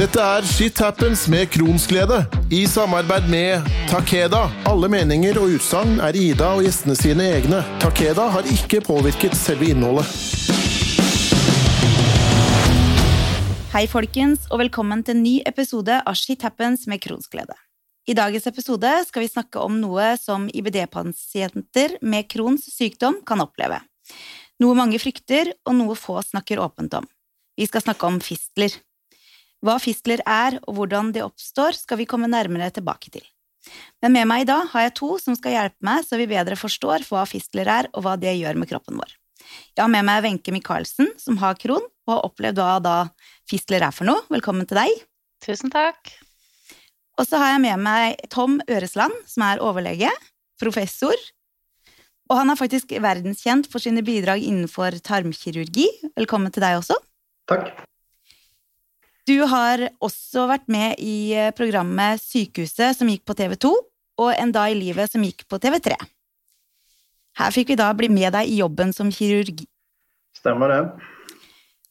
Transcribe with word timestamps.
Dette 0.00 0.16
er 0.16 0.46
Shit 0.48 0.78
Happens 0.80 1.26
med 1.28 1.50
Kronsglede, 1.52 2.22
i 2.48 2.62
samarbeid 2.64 3.26
med 3.28 3.66
Takeda. 3.90 4.46
Alle 4.70 4.88
meninger 4.88 5.36
og 5.36 5.52
utsagn 5.58 5.98
er 6.00 6.16
Ida 6.16 6.54
og 6.56 6.62
gjestene 6.64 6.96
sine 6.96 7.26
egne. 7.34 7.58
Takeda 7.82 8.30
har 8.32 8.48
ikke 8.48 8.80
påvirket 8.86 9.36
selve 9.36 9.68
innholdet. 9.74 10.08
Hei, 13.74 13.84
folkens, 13.92 14.48
og 14.48 14.64
velkommen 14.64 15.04
til 15.04 15.18
en 15.18 15.22
ny 15.26 15.36
episode 15.44 16.00
av 16.00 16.16
Shit 16.16 16.48
Happens 16.48 16.88
med 16.88 17.04
Kronsglede. 17.04 17.60
I 18.08 18.16
dagens 18.16 18.48
episode 18.48 18.96
skal 19.04 19.28
vi 19.28 19.32
snakke 19.36 19.60
om 19.60 19.82
noe 19.84 20.14
som 20.16 20.48
IBD-pasienter 20.48 22.00
med 22.00 22.32
Crohns 22.32 22.72
sykdom 22.72 23.20
kan 23.28 23.44
oppleve. 23.44 23.84
Noe 24.64 24.80
mange 24.80 24.96
frykter, 24.96 25.58
og 25.68 25.76
noe 25.76 25.92
få 25.92 26.22
snakker 26.24 26.64
åpent 26.64 27.02
om. 27.04 27.16
Vi 27.60 27.68
skal 27.68 27.84
snakke 27.84 28.08
om 28.08 28.24
fistler. 28.24 28.80
Hva 29.60 29.76
fistler 29.82 30.22
er, 30.24 30.56
og 30.64 30.78
hvordan 30.78 31.10
de 31.12 31.24
oppstår, 31.24 31.76
skal 31.76 32.00
vi 32.00 32.08
komme 32.08 32.30
nærmere 32.30 32.70
tilbake 32.72 33.12
til. 33.12 33.24
Men 34.00 34.14
med 34.14 34.28
meg 34.30 34.44
i 34.44 34.48
dag 34.48 34.70
har 34.72 34.86
jeg 34.86 34.96
to 34.96 35.10
som 35.20 35.36
skal 35.36 35.52
hjelpe 35.52 35.84
meg 35.84 36.06
så 36.06 36.16
vi 36.16 36.28
bedre 36.30 36.56
forstår 36.56 37.04
hva 37.10 37.26
fistler 37.28 37.68
er, 37.68 37.90
og 37.92 38.06
hva 38.06 38.16
det 38.20 38.32
gjør 38.38 38.56
med 38.56 38.70
kroppen 38.70 38.96
vår. 39.00 39.12
Jeg 39.76 39.82
har 39.82 39.92
med 39.92 40.06
meg 40.06 40.24
Wenche 40.24 40.54
Michaelsen, 40.54 41.10
som 41.20 41.36
har 41.42 41.58
kron, 41.60 41.84
og 42.08 42.14
har 42.14 42.24
opplevd 42.28 42.62
hva 42.62 42.78
da 42.84 42.96
fistler 43.50 43.84
er 43.84 43.92
for 43.92 44.08
noe. 44.08 44.24
Velkommen 44.32 44.68
til 44.68 44.80
deg. 44.80 45.04
Tusen 45.44 45.72
takk. 45.72 46.14
Og 47.20 47.28
så 47.28 47.40
har 47.40 47.54
jeg 47.54 47.64
med 47.66 47.84
meg 47.84 48.24
Tom 48.32 48.58
Øresland, 48.64 49.12
som 49.28 49.44
er 49.44 49.60
overlege, 49.64 50.12
professor, 50.60 51.16
og 52.30 52.38
han 52.38 52.52
er 52.52 52.58
faktisk 52.58 52.94
verdenskjent 53.02 53.66
for 53.72 53.82
sine 53.82 54.04
bidrag 54.06 54.44
innenfor 54.46 55.00
tarmkirurgi. 55.02 55.88
Velkommen 56.14 56.54
til 56.54 56.62
deg 56.62 56.78
også. 56.78 56.94
Takk. 57.50 57.89
Du 59.28 59.36
har 59.48 59.82
også 60.00 60.46
vært 60.50 60.66
med 60.72 61.00
i 61.02 61.34
programmet 61.56 62.22
Sykehuset, 62.22 62.96
som 62.96 63.10
gikk 63.10 63.26
på 63.28 63.36
TV2, 63.36 63.72
og 64.20 64.32
En 64.36 64.52
dag 64.52 64.72
i 64.72 64.78
livet, 64.78 65.10
som 65.12 65.22
gikk 65.24 65.46
på 65.48 65.60
TV3. 65.60 65.96
Her 67.40 67.54
fikk 67.54 67.72
vi 67.72 67.78
da 67.80 67.92
bli 67.96 68.10
med 68.12 68.34
deg 68.34 68.48
i 68.50 68.58
jobben 68.60 68.92
som 68.92 69.12
kirurgi. 69.12 69.68
Stemmer 70.36 70.72
det. 70.72 70.82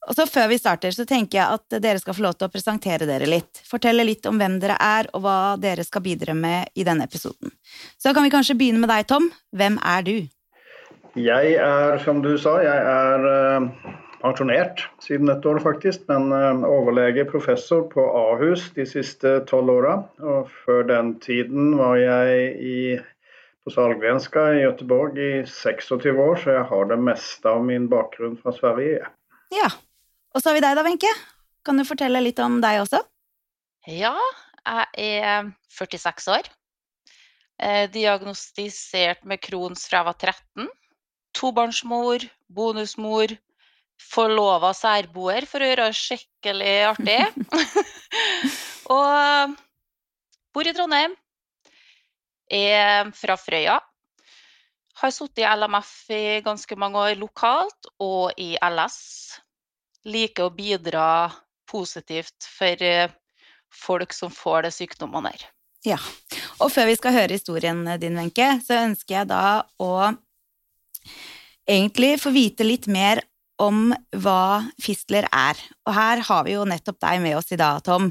Og 0.09 0.15
så 0.17 0.25
Før 0.25 0.47
vi 0.49 0.57
starter, 0.57 0.93
så 0.95 1.05
tenker 1.05 1.37
jeg 1.37 1.59
at 1.59 1.81
dere 1.83 1.99
skal 2.01 2.15
få 2.17 2.23
lov 2.25 2.37
til 2.37 2.47
å 2.47 2.53
presentere 2.53 3.05
dere 3.05 3.27
litt. 3.29 3.61
Fortelle 3.67 4.05
litt 4.07 4.25
om 4.29 4.39
hvem 4.41 4.57
dere 4.61 4.77
er, 4.81 5.09
og 5.13 5.21
hva 5.25 5.37
dere 5.61 5.85
skal 5.85 6.01
bidra 6.05 6.33
med 6.33 6.71
i 6.73 6.85
denne 6.87 7.05
episoden. 7.05 7.53
Så 7.99 8.13
kan 8.15 8.25
vi 8.25 8.33
kanskje 8.33 8.57
begynne 8.57 8.81
med 8.81 8.89
deg, 8.89 9.05
Tom. 9.09 9.29
Hvem 9.53 9.77
er 9.85 10.05
du? 10.07 10.15
Jeg 11.19 11.55
er, 11.57 11.97
som 12.05 12.23
du 12.25 12.35
sa, 12.41 12.57
jeg 12.63 12.89
er 12.89 13.27
uh, 13.27 13.98
pensjonert 14.21 14.83
siden 15.03 15.31
et 15.31 15.45
år, 15.47 15.59
faktisk. 15.63 16.05
Men 16.11 16.33
uh, 16.33 16.65
overlege, 16.67 17.25
professor 17.29 17.85
på 17.91 18.03
Ahus 18.03 18.69
de 18.75 18.85
siste 18.87 19.39
tolv 19.49 19.73
åra. 19.77 19.95
Og 20.19 20.51
før 20.65 20.85
den 20.89 21.15
tiden 21.23 21.75
var 21.79 21.97
jeg 22.01 22.51
i, 22.59 22.79
på 23.63 23.73
Salgrenska 23.73 24.49
i 24.55 24.63
Gøteborg 24.65 25.19
i 25.19 25.31
26 25.47 26.11
år, 26.13 26.35
så 26.43 26.57
jeg 26.57 26.67
har 26.71 26.91
det 26.91 26.99
meste 27.09 27.51
av 27.51 27.63
min 27.65 27.89
bakgrunn 27.91 28.37
fra 28.41 28.55
Sverige. 28.55 29.07
Ja, 29.55 29.71
og 30.33 30.41
så 30.41 30.51
har 30.51 30.59
vi 30.59 30.65
deg 30.67 30.77
da, 30.77 30.85
Wenche. 30.85 31.15
Kan 31.65 31.79
du 31.79 31.87
fortelle 31.87 32.21
litt 32.23 32.39
om 32.43 32.59
deg 32.63 32.83
også? 32.83 33.01
Ja, 33.89 34.15
jeg 34.95 35.19
er 35.25 35.51
46 35.73 36.31
år. 36.35 36.49
Eh, 37.59 37.89
diagnostisert 37.91 39.25
med 39.27 39.41
Crohns 39.43 39.87
fra 39.89 39.99
jeg 39.99 40.07
var 40.07 40.17
13. 40.21 40.69
Tobarnsmor, 41.35 42.23
bonusmor, 42.47 43.33
forlova 43.99 44.71
særboer 44.75 45.47
for 45.49 45.61
å 45.61 45.69
gjøre 45.69 45.89
det 45.89 45.99
skikkelig 45.99 46.75
artig. 46.89 47.19
og 48.95 49.57
bor 50.55 50.69
i 50.69 50.73
Trondheim. 50.75 51.15
Er 52.49 53.11
fra 53.13 53.35
Frøya. 53.37 53.77
Har 54.99 55.13
sittet 55.15 55.43
i 55.43 55.47
LMF 55.47 55.91
i 56.11 56.23
ganske 56.43 56.75
mange 56.79 56.99
år 56.99 57.19
lokalt, 57.19 57.91
og 58.01 58.33
i 58.41 58.55
LS 58.57 58.97
liker 60.09 60.47
å 60.47 60.55
bidra 60.55 61.29
positivt 61.69 62.47
for 62.49 62.83
eh, 62.83 63.11
folk 63.71 64.15
som 64.15 64.33
får 64.33 64.65
det 64.65 64.73
sykdommene 64.75 65.31
der. 65.31 65.45
Ja, 65.87 65.99
og 66.59 66.73
før 66.73 66.89
vi 66.89 66.97
skal 66.99 67.15
høre 67.15 67.37
historien 67.37 67.85
din, 68.01 68.17
Wenche, 68.19 68.49
så 68.65 68.81
ønsker 68.89 69.21
jeg 69.21 69.29
da 69.29 69.43
å 69.79 69.91
egentlig 71.69 72.17
få 72.19 72.33
vite 72.35 72.65
litt 72.67 72.89
mer 72.91 73.21
om 73.61 73.89
hva 74.23 74.63
fistler 74.81 75.27
er. 75.29 75.59
Og 75.87 75.93
her 75.95 76.23
har 76.29 76.47
vi 76.47 76.55
jo 76.55 76.65
nettopp 76.67 76.99
deg 77.03 77.21
med 77.23 77.37
oss 77.39 77.53
i 77.55 77.59
dag, 77.59 77.83
Tom. 77.85 78.09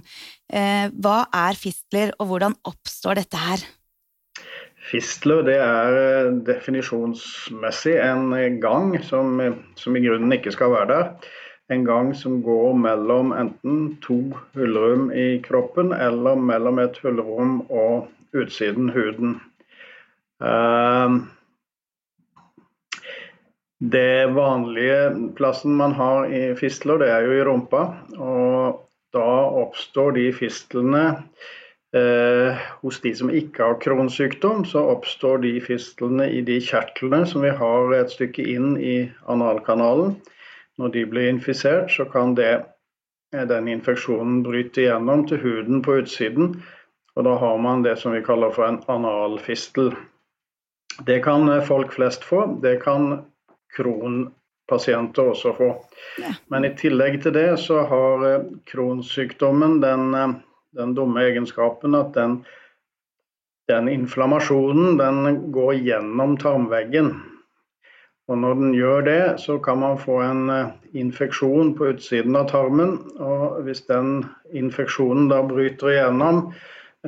Eh, 0.53 0.87
hva 0.93 1.19
er 1.35 1.59
fistler, 1.59 2.15
og 2.19 2.31
hvordan 2.33 2.57
oppstår 2.69 3.23
dette 3.23 3.41
her? 3.41 3.65
Fistler 4.89 5.43
det 5.49 5.59
er 5.61 5.99
eh, 6.05 6.31
definisjonsmessig 6.47 7.99
en 8.05 8.31
gang 8.63 8.95
som, 9.05 9.41
som 9.77 9.99
i 9.99 10.05
grunnen 10.05 10.39
ikke 10.39 10.55
skal 10.55 10.77
være 10.77 10.95
der 10.95 11.35
en 11.69 11.85
gang 11.85 12.15
som 12.17 12.41
går 12.43 12.77
mellom 12.81 13.33
enten 13.37 13.97
to 14.05 14.19
hullrom 14.57 15.11
i 15.13 15.41
kroppen 15.45 15.93
eller 15.93 16.39
mellom 16.41 16.81
et 16.81 16.97
hullrom 17.03 17.61
og 17.69 18.09
utsiden 18.37 18.89
huden. 18.95 19.37
Ehm, 20.41 21.29
det 23.79 24.27
vanlige 24.35 25.31
plassen 25.37 25.77
man 25.79 25.93
har 25.93 26.27
i 26.27 26.55
fistler, 26.59 26.99
det 26.99 27.11
er 27.15 27.27
jo 27.27 27.37
i 27.37 27.45
rumpa. 27.47 27.83
Og 28.19 28.81
da 29.15 29.29
oppstår 29.63 30.17
de 30.17 30.25
fistlene 30.35 31.05
eh, 31.97 32.65
hos 32.83 32.99
de 33.05 33.13
som 33.15 33.31
ikke 33.31 33.63
har 33.63 33.79
kronsykdom, 33.85 34.65
så 34.67 34.83
oppstår 34.97 35.45
de 35.47 35.55
fistlene 35.63 36.27
i 36.27 36.43
de 36.43 36.59
kjertlene 36.61 37.23
som 37.27 37.47
vi 37.47 37.55
har 37.55 37.95
et 37.95 38.11
stykke 38.13 38.49
inn 38.51 38.75
i 38.83 38.97
analkanalen. 39.31 40.19
Når 40.79 40.93
de 40.95 41.07
blir 41.11 41.31
infisert, 41.31 41.91
så 41.95 42.07
kan 42.11 42.35
det, 42.39 42.65
eh, 43.35 43.47
den 43.47 43.71
infeksjonen 43.71 44.43
bryte 44.43 44.85
igjennom 44.85 45.27
til 45.31 45.39
huden 45.47 45.87
på 45.87 46.01
utsiden. 46.03 46.57
Og 47.15 47.25
da 47.31 47.39
har 47.39 47.59
man 47.63 47.87
det 47.87 47.97
som 48.03 48.11
vi 48.15 48.27
kaller 48.27 48.51
for 48.55 48.67
en 48.67 48.83
analfistel. 48.91 49.95
Det 51.07 51.23
kan 51.23 51.47
eh, 51.47 51.63
folk 51.63 51.95
flest 51.95 52.27
få. 52.27 52.59
Det 52.63 52.81
kan 52.83 53.23
kronpasienter 53.77 55.33
også 55.33 55.55
få. 55.59 55.71
Men 56.53 56.65
i 56.69 56.75
tillegg 56.79 57.23
til 57.25 57.37
det 57.37 57.49
så 57.65 57.83
har 57.91 58.27
eh, 58.29 58.47
kronsykdommen 58.71 59.81
den, 59.85 60.13
den 60.77 60.95
dumme 60.97 61.25
egenskapen 61.29 61.97
at 61.99 62.15
den, 62.17 62.41
den 63.69 63.89
inflammasjonen 63.93 64.97
den 65.01 65.51
går 65.53 65.75
gjennom 65.89 66.39
tarmveggen. 66.41 67.17
Og 68.29 68.39
Når 68.39 68.55
den 68.55 68.75
gjør 68.77 69.05
det, 69.07 69.41
så 69.41 69.57
kan 69.59 69.79
man 69.81 69.99
få 69.99 70.21
en 70.21 70.51
eh, 70.53 70.73
infeksjon 71.01 71.73
på 71.77 71.95
utsiden 71.95 72.37
av 72.37 72.51
tarmen. 72.51 72.99
og 73.17 73.63
Hvis 73.65 73.87
den 73.89 74.27
infeksjonen 74.53 75.31
da 75.33 75.41
bryter 75.49 75.95
igjennom, 75.95 76.51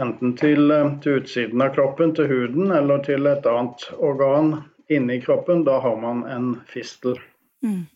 enten 0.00 0.32
til, 0.40 0.70
eh, 0.72 0.94
til 1.04 1.20
utsiden 1.20 1.60
av 1.60 1.74
kroppen, 1.76 2.14
til 2.16 2.30
huden, 2.30 2.72
eller 2.72 3.04
til 3.04 3.28
et 3.28 3.46
annet 3.46 3.84
organ 3.98 4.54
inni 4.90 5.20
kroppen, 5.22 5.64
da 5.64 5.78
har 5.80 5.96
man 6.02 6.26
en 6.28 6.52
fistel. 6.70 7.18
Mm 7.64 7.86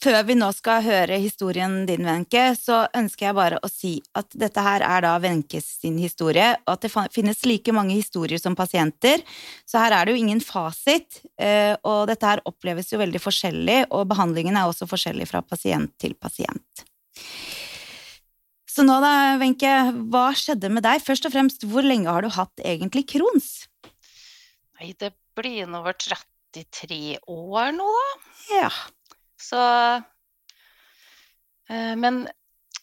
før 0.00 0.22
vi 0.24 0.36
nå 0.38 0.48
skal 0.56 0.84
høre 0.84 1.18
historien 1.20 1.82
din, 1.88 2.06
Wenche, 2.06 2.42
så 2.56 2.82
ønsker 2.96 3.28
jeg 3.28 3.36
bare 3.36 3.60
å 3.60 3.68
si 3.68 3.92
at 4.16 4.32
dette 4.38 4.62
her 4.64 4.84
er 4.86 5.04
da 5.04 5.12
Wenches 5.20 5.66
sin 5.82 5.98
historie, 6.00 6.54
og 6.64 6.72
at 6.74 6.86
det 6.86 6.92
finnes 7.12 7.42
like 7.48 7.74
mange 7.76 7.98
historier 7.98 8.40
som 8.40 8.56
pasienter. 8.56 9.20
Så 9.68 9.80
her 9.82 9.94
er 9.96 10.06
det 10.06 10.14
jo 10.14 10.22
ingen 10.22 10.40
fasit, 10.44 11.20
eh, 11.36 11.74
og 11.84 12.08
dette 12.08 12.26
her 12.26 12.44
oppleves 12.48 12.92
jo 12.92 13.00
veldig 13.02 13.20
forskjellig, 13.20 13.80
og 13.90 14.08
behandlingen 14.12 14.56
er 14.56 14.70
også 14.70 14.88
forskjellig 14.88 15.28
fra 15.28 15.44
pasient 15.44 15.92
til 16.00 16.16
pasient. 16.16 16.86
Så 18.70 18.86
nå 18.86 18.96
da, 19.02 19.36
Wenche, 19.42 19.74
hva 20.08 20.30
skjedde 20.38 20.70
med 20.72 20.86
deg? 20.86 21.02
Først 21.04 21.26
og 21.28 21.34
fremst, 21.34 21.66
hvor 21.68 21.84
lenge 21.84 22.08
har 22.08 22.24
du 22.24 22.32
hatt 22.32 22.64
egentlig 22.64 23.04
Crohns? 23.10 23.66
Nei, 24.80 24.94
det 24.96 25.12
blir 25.40 25.68
nå 25.68 25.80
over 25.82 25.96
33 25.96 27.18
år 27.26 27.72
nå, 27.76 27.88
da. 27.96 28.10
Ja. 28.50 28.70
Så 29.40 29.60
eh, 31.70 31.96
Men 31.96 32.26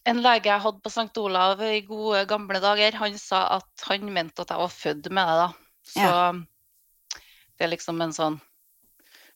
en 0.08 0.22
lege 0.24 0.50
jeg 0.50 0.64
hadde 0.64 0.84
på 0.84 0.92
St. 0.92 1.12
Olav 1.20 1.62
i 1.66 1.82
gode, 1.86 2.24
gamle 2.30 2.62
dager, 2.64 2.96
han 3.02 3.18
sa 3.20 3.44
at 3.58 3.88
han 3.90 4.08
mente 4.14 4.44
at 4.44 4.54
jeg 4.54 4.64
var 4.64 4.74
født 4.74 5.10
med 5.12 5.32
det, 5.32 5.38
da. 5.42 5.50
Så 5.88 6.04
ja. 6.04 6.32
det 7.56 7.66
er 7.68 7.72
liksom 7.72 8.02
en 8.04 8.12
sånn 8.16 8.36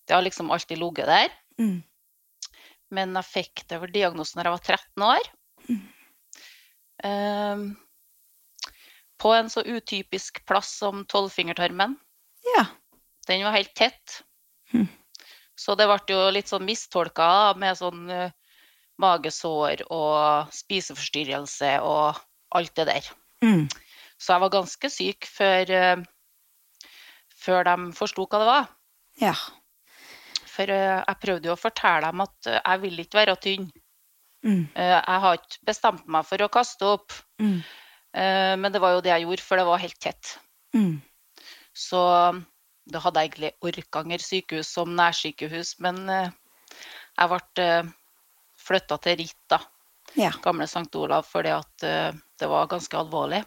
Det 0.04 0.16
har 0.16 0.24
liksom 0.26 0.52
alltid 0.52 0.80
ligget 0.82 1.08
der. 1.08 1.30
Mm. 1.62 1.80
Men 2.92 3.16
jeg 3.20 3.30
fikk 3.30 3.64
det 3.72 3.80
for 3.80 3.94
diagnosen 3.94 4.40
da 4.40 4.50
jeg 4.50 4.56
var 4.58 4.66
13 4.76 5.06
år. 5.08 5.30
Mm. 5.70 5.82
Um, 7.02 7.62
på 9.22 9.32
en 9.34 9.50
så 9.54 9.64
utypisk 9.64 10.42
plass 10.50 10.74
som 10.82 11.06
tolvfingertarmen. 11.10 11.96
Ja. 12.56 12.66
Den 13.28 13.44
var 13.46 13.54
helt 13.56 13.74
tett. 13.78 14.22
Mm. 14.74 14.88
Så 15.56 15.76
det 15.78 15.86
ble 15.88 16.00
jo 16.16 16.30
litt 16.34 16.50
sånn 16.50 16.66
mistolka 16.66 17.54
med 17.60 17.78
sånn 17.78 18.08
uh, 18.10 18.32
magesår 19.02 19.84
og 19.94 20.50
spiseforstyrrelse 20.56 21.76
og 21.86 22.20
alt 22.58 22.74
det 22.78 22.86
der. 22.90 23.10
Mm. 23.44 23.68
Så 24.22 24.34
jeg 24.36 24.42
var 24.44 24.54
ganske 24.54 24.90
syk 24.94 25.26
før, 25.26 25.72
eh, 25.74 26.02
før 27.42 27.64
de 27.66 27.76
forsto 27.98 28.28
hva 28.30 28.42
det 28.42 28.50
var. 28.50 28.68
Ja. 29.22 29.34
For 30.52 30.70
eh, 30.70 31.00
jeg 31.02 31.20
prøvde 31.24 31.50
jo 31.50 31.56
å 31.56 31.62
fortelle 31.62 32.12
dem 32.12 32.22
at 32.22 32.50
eh, 32.52 32.60
jeg 32.60 32.84
vil 32.84 33.02
ikke 33.02 33.22
være 33.22 33.38
tynn. 33.42 33.72
Mm. 34.46 34.68
Eh, 34.76 34.98
Jeg 35.00 35.24
har 35.26 35.40
ikke 35.40 35.66
bestemt 35.72 36.06
meg 36.06 36.28
for 36.30 36.46
å 36.46 36.52
kaste 36.54 36.86
opp, 36.98 37.18
Mm. 37.42 37.64
eh, 38.14 38.56
men 38.62 38.72
det 38.72 38.82
var 38.82 38.94
jo 38.94 39.02
det 39.02 39.10
jeg 39.16 39.26
gjorde, 39.26 39.42
for 39.48 39.58
det 39.58 39.66
var 39.66 39.82
helt 39.82 40.00
tett. 40.00 40.36
Mm. 40.76 41.02
Så 41.74 42.02
da 42.90 43.02
hadde 43.04 43.22
jeg 43.22 43.32
egentlig 43.32 43.52
Orkanger 43.62 44.24
sykehus 44.24 44.72
som 44.74 44.96
nærsykehus, 44.98 45.76
men 45.84 46.02
eh, 46.10 46.32
jeg 47.20 47.32
ble 47.34 47.68
flytta 48.62 48.98
til 49.02 49.18
Rita, 49.22 49.62
Ja. 50.18 50.32
gamle 50.44 50.68
St. 50.68 50.90
Olav, 50.96 51.24
fordi 51.26 51.54
at 51.54 51.84
eh, 51.88 52.12
det 52.40 52.50
var 52.50 52.68
ganske 52.68 52.98
alvorlig. 52.98 53.44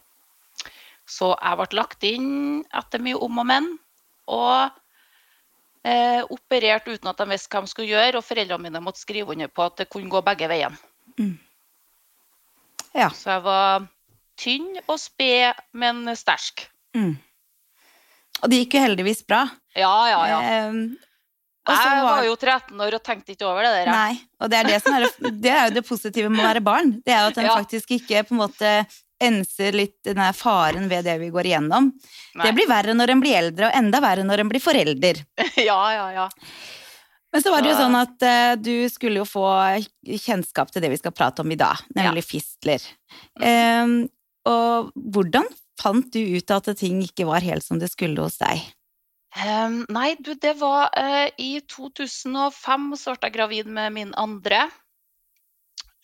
Så 1.07 1.35
jeg 1.35 1.59
ble 1.61 1.77
lagt 1.77 2.07
inn 2.09 2.65
etter 2.73 3.03
mye 3.05 3.19
om 3.21 3.43
og 3.43 3.47
men, 3.47 3.67
og 4.33 4.71
eh, 5.85 6.23
operert 6.33 6.89
uten 6.89 7.11
at 7.11 7.21
de 7.21 7.27
visste 7.29 7.53
hva 7.53 7.65
de 7.65 7.73
skulle 7.73 7.93
gjøre, 7.93 8.17
og 8.17 8.25
foreldrene 8.25 8.71
mine 8.71 8.81
måtte 8.81 9.03
skrive 9.03 9.35
under 9.35 9.51
på 9.53 9.67
at 9.67 9.83
det 9.83 9.91
kunne 9.93 10.11
gå 10.13 10.23
begge 10.25 10.49
veiene. 10.49 10.79
Ja. 12.95 13.11
Så 13.11 13.35
jeg 13.35 13.43
var 13.45 13.87
tynn 14.41 14.79
og 14.87 14.99
sped, 15.03 15.61
men 15.77 16.07
sterk. 16.17 16.69
Mm. 16.97 17.17
Og 18.45 18.53
det 18.53 18.61
gikk 18.63 18.77
jo 18.77 18.85
heldigvis 18.85 19.25
bra. 19.27 19.43
Ja, 19.75 19.95
ja, 20.11 20.21
ja. 20.29 20.39
Eh, 20.45 20.79
Jeg 21.65 22.03
var- 22.05 22.25
jo 22.27 22.35
13 22.37 22.77
år 22.85 22.95
og 22.99 23.03
tenkte 23.03 23.33
ikke 23.33 23.47
over 23.49 23.65
det 23.65 23.73
der. 23.73 23.87
Nei, 23.89 24.19
og 24.41 24.51
det 24.53 24.59
er, 24.59 24.65
det, 24.69 24.83
som 24.85 24.95
er, 24.99 25.07
det 25.33 25.51
er 25.51 25.63
jo 25.71 25.75
det 25.79 25.87
positive 25.89 26.29
med 26.29 26.45
å 26.45 26.49
være 26.51 26.61
barn. 26.65 26.91
Det 27.01 27.15
er 27.15 27.23
jo 27.25 27.33
at 27.33 27.39
en 27.41 27.45
Ja. 27.51 27.57
faktisk 27.57 27.95
ikke 27.97 28.21
på 28.29 28.37
en 28.37 28.43
måte 28.45 28.75
enser 29.25 29.73
litt 29.73 29.97
den 30.05 30.21
faren 30.37 30.91
ved 30.91 31.07
det 31.09 31.17
vi 31.23 31.31
går 31.33 31.49
igjennom. 31.49 31.89
Nei. 32.35 32.45
Det 32.45 32.53
blir 32.59 32.69
verre 32.69 32.93
når 32.93 33.15
en 33.15 33.21
blir 33.25 33.39
eldre, 33.39 33.71
og 33.71 33.79
enda 33.81 34.01
verre 34.05 34.27
når 34.29 34.41
en 34.45 34.49
blir 34.53 34.61
forelder. 34.61 35.25
Ja, 35.57 35.81
ja, 35.95 36.07
ja. 36.13 36.29
Men 37.33 37.43
så 37.43 37.51
var 37.51 37.65
det 37.65 37.73
jo 37.73 37.79
sånn 37.81 37.97
at 37.99 38.23
uh, 38.23 38.55
du 38.61 38.85
skulle 38.93 39.19
jo 39.19 39.25
få 39.27 39.47
kjennskap 40.07 40.69
til 40.71 40.85
det 40.85 40.93
vi 40.93 41.01
skal 41.01 41.11
prate 41.17 41.43
om 41.43 41.51
i 41.51 41.57
dag, 41.59 41.81
nemlig 41.97 42.23
fistler. 42.29 42.85
Um, 43.43 44.05
og 44.47 44.93
hvordan 44.95 45.49
fant 45.81 46.07
du 46.15 46.21
ut 46.37 46.55
at 46.55 46.71
ting 46.79 47.03
ikke 47.05 47.27
var 47.29 47.45
helt 47.45 47.65
som 47.67 47.81
det 47.83 47.91
skulle 47.93 48.23
hos 48.25 48.39
deg? 48.41 48.63
Um, 49.35 49.81
nei, 49.91 50.15
du, 50.23 50.37
det 50.39 50.55
var 50.61 50.93
uh, 50.95 51.27
i 51.43 51.59
2005 51.67 52.93
så 53.01 53.17
ble 53.17 53.29
jeg 53.29 53.35
gravid 53.35 53.71
med 53.79 53.95
min 53.97 54.15
andre. 54.21 54.69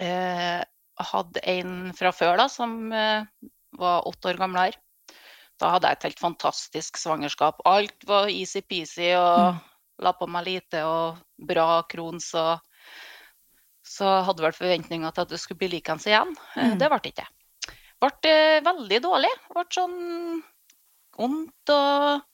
Uh, 0.03 0.59
hadde 1.01 1.43
en 1.49 1.75
fra 1.97 2.11
før 2.13 2.41
da, 2.43 2.49
som 2.51 2.91
uh, 2.91 3.23
var 3.79 4.09
åtte 4.11 4.33
år 4.33 4.41
gamlere. 4.41 4.81
Da 5.61 5.75
hadde 5.75 5.91
jeg 5.91 5.99
et 5.99 6.09
helt 6.09 6.23
fantastisk 6.23 6.99
svangerskap. 6.99 7.61
Alt 7.69 8.09
var 8.09 8.33
easy-peasy 8.33 9.13
og 9.19 9.61
la 10.01 10.13
på 10.17 10.29
meg 10.33 10.47
lite 10.49 10.83
og 10.89 11.21
bra 11.47 11.83
krons. 11.91 12.33
Og 12.35 12.59
så 13.87 14.09
hadde 14.27 14.45
vel 14.47 14.57
forventninger 14.57 15.13
til 15.13 15.27
at 15.27 15.35
det 15.35 15.41
skulle 15.43 15.61
bli 15.61 15.75
likens 15.77 16.09
igjen. 16.09 16.33
Mm. 16.57 16.79
Det 16.81 16.89
ble 16.89 17.01
det 17.05 17.13
ikke. 17.13 17.29
Ble 18.01 18.33
eh, 18.33 18.63
veldig 18.65 19.03
dårlig. 19.05 19.31
Ble 19.53 19.65
sånn 19.75 20.43
vondt 21.19 21.75
og 21.75 22.27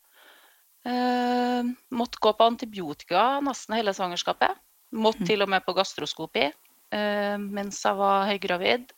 Eh, 0.86 1.64
måtte 1.88 2.20
gå 2.22 2.30
på 2.32 2.46
antibiotika 2.46 3.40
nesten 3.42 3.74
hele 3.74 3.94
svangerskapet. 3.94 4.54
Måtte 4.94 5.24
Mm. 5.24 5.26
til 5.26 5.42
og 5.42 5.48
med 5.48 5.64
på 5.64 5.74
gastroskopi 5.74 6.52
eh, 6.92 7.36
mens 7.38 7.82
jeg 7.82 7.96
var 7.96 8.26
høygravid. 8.26 8.92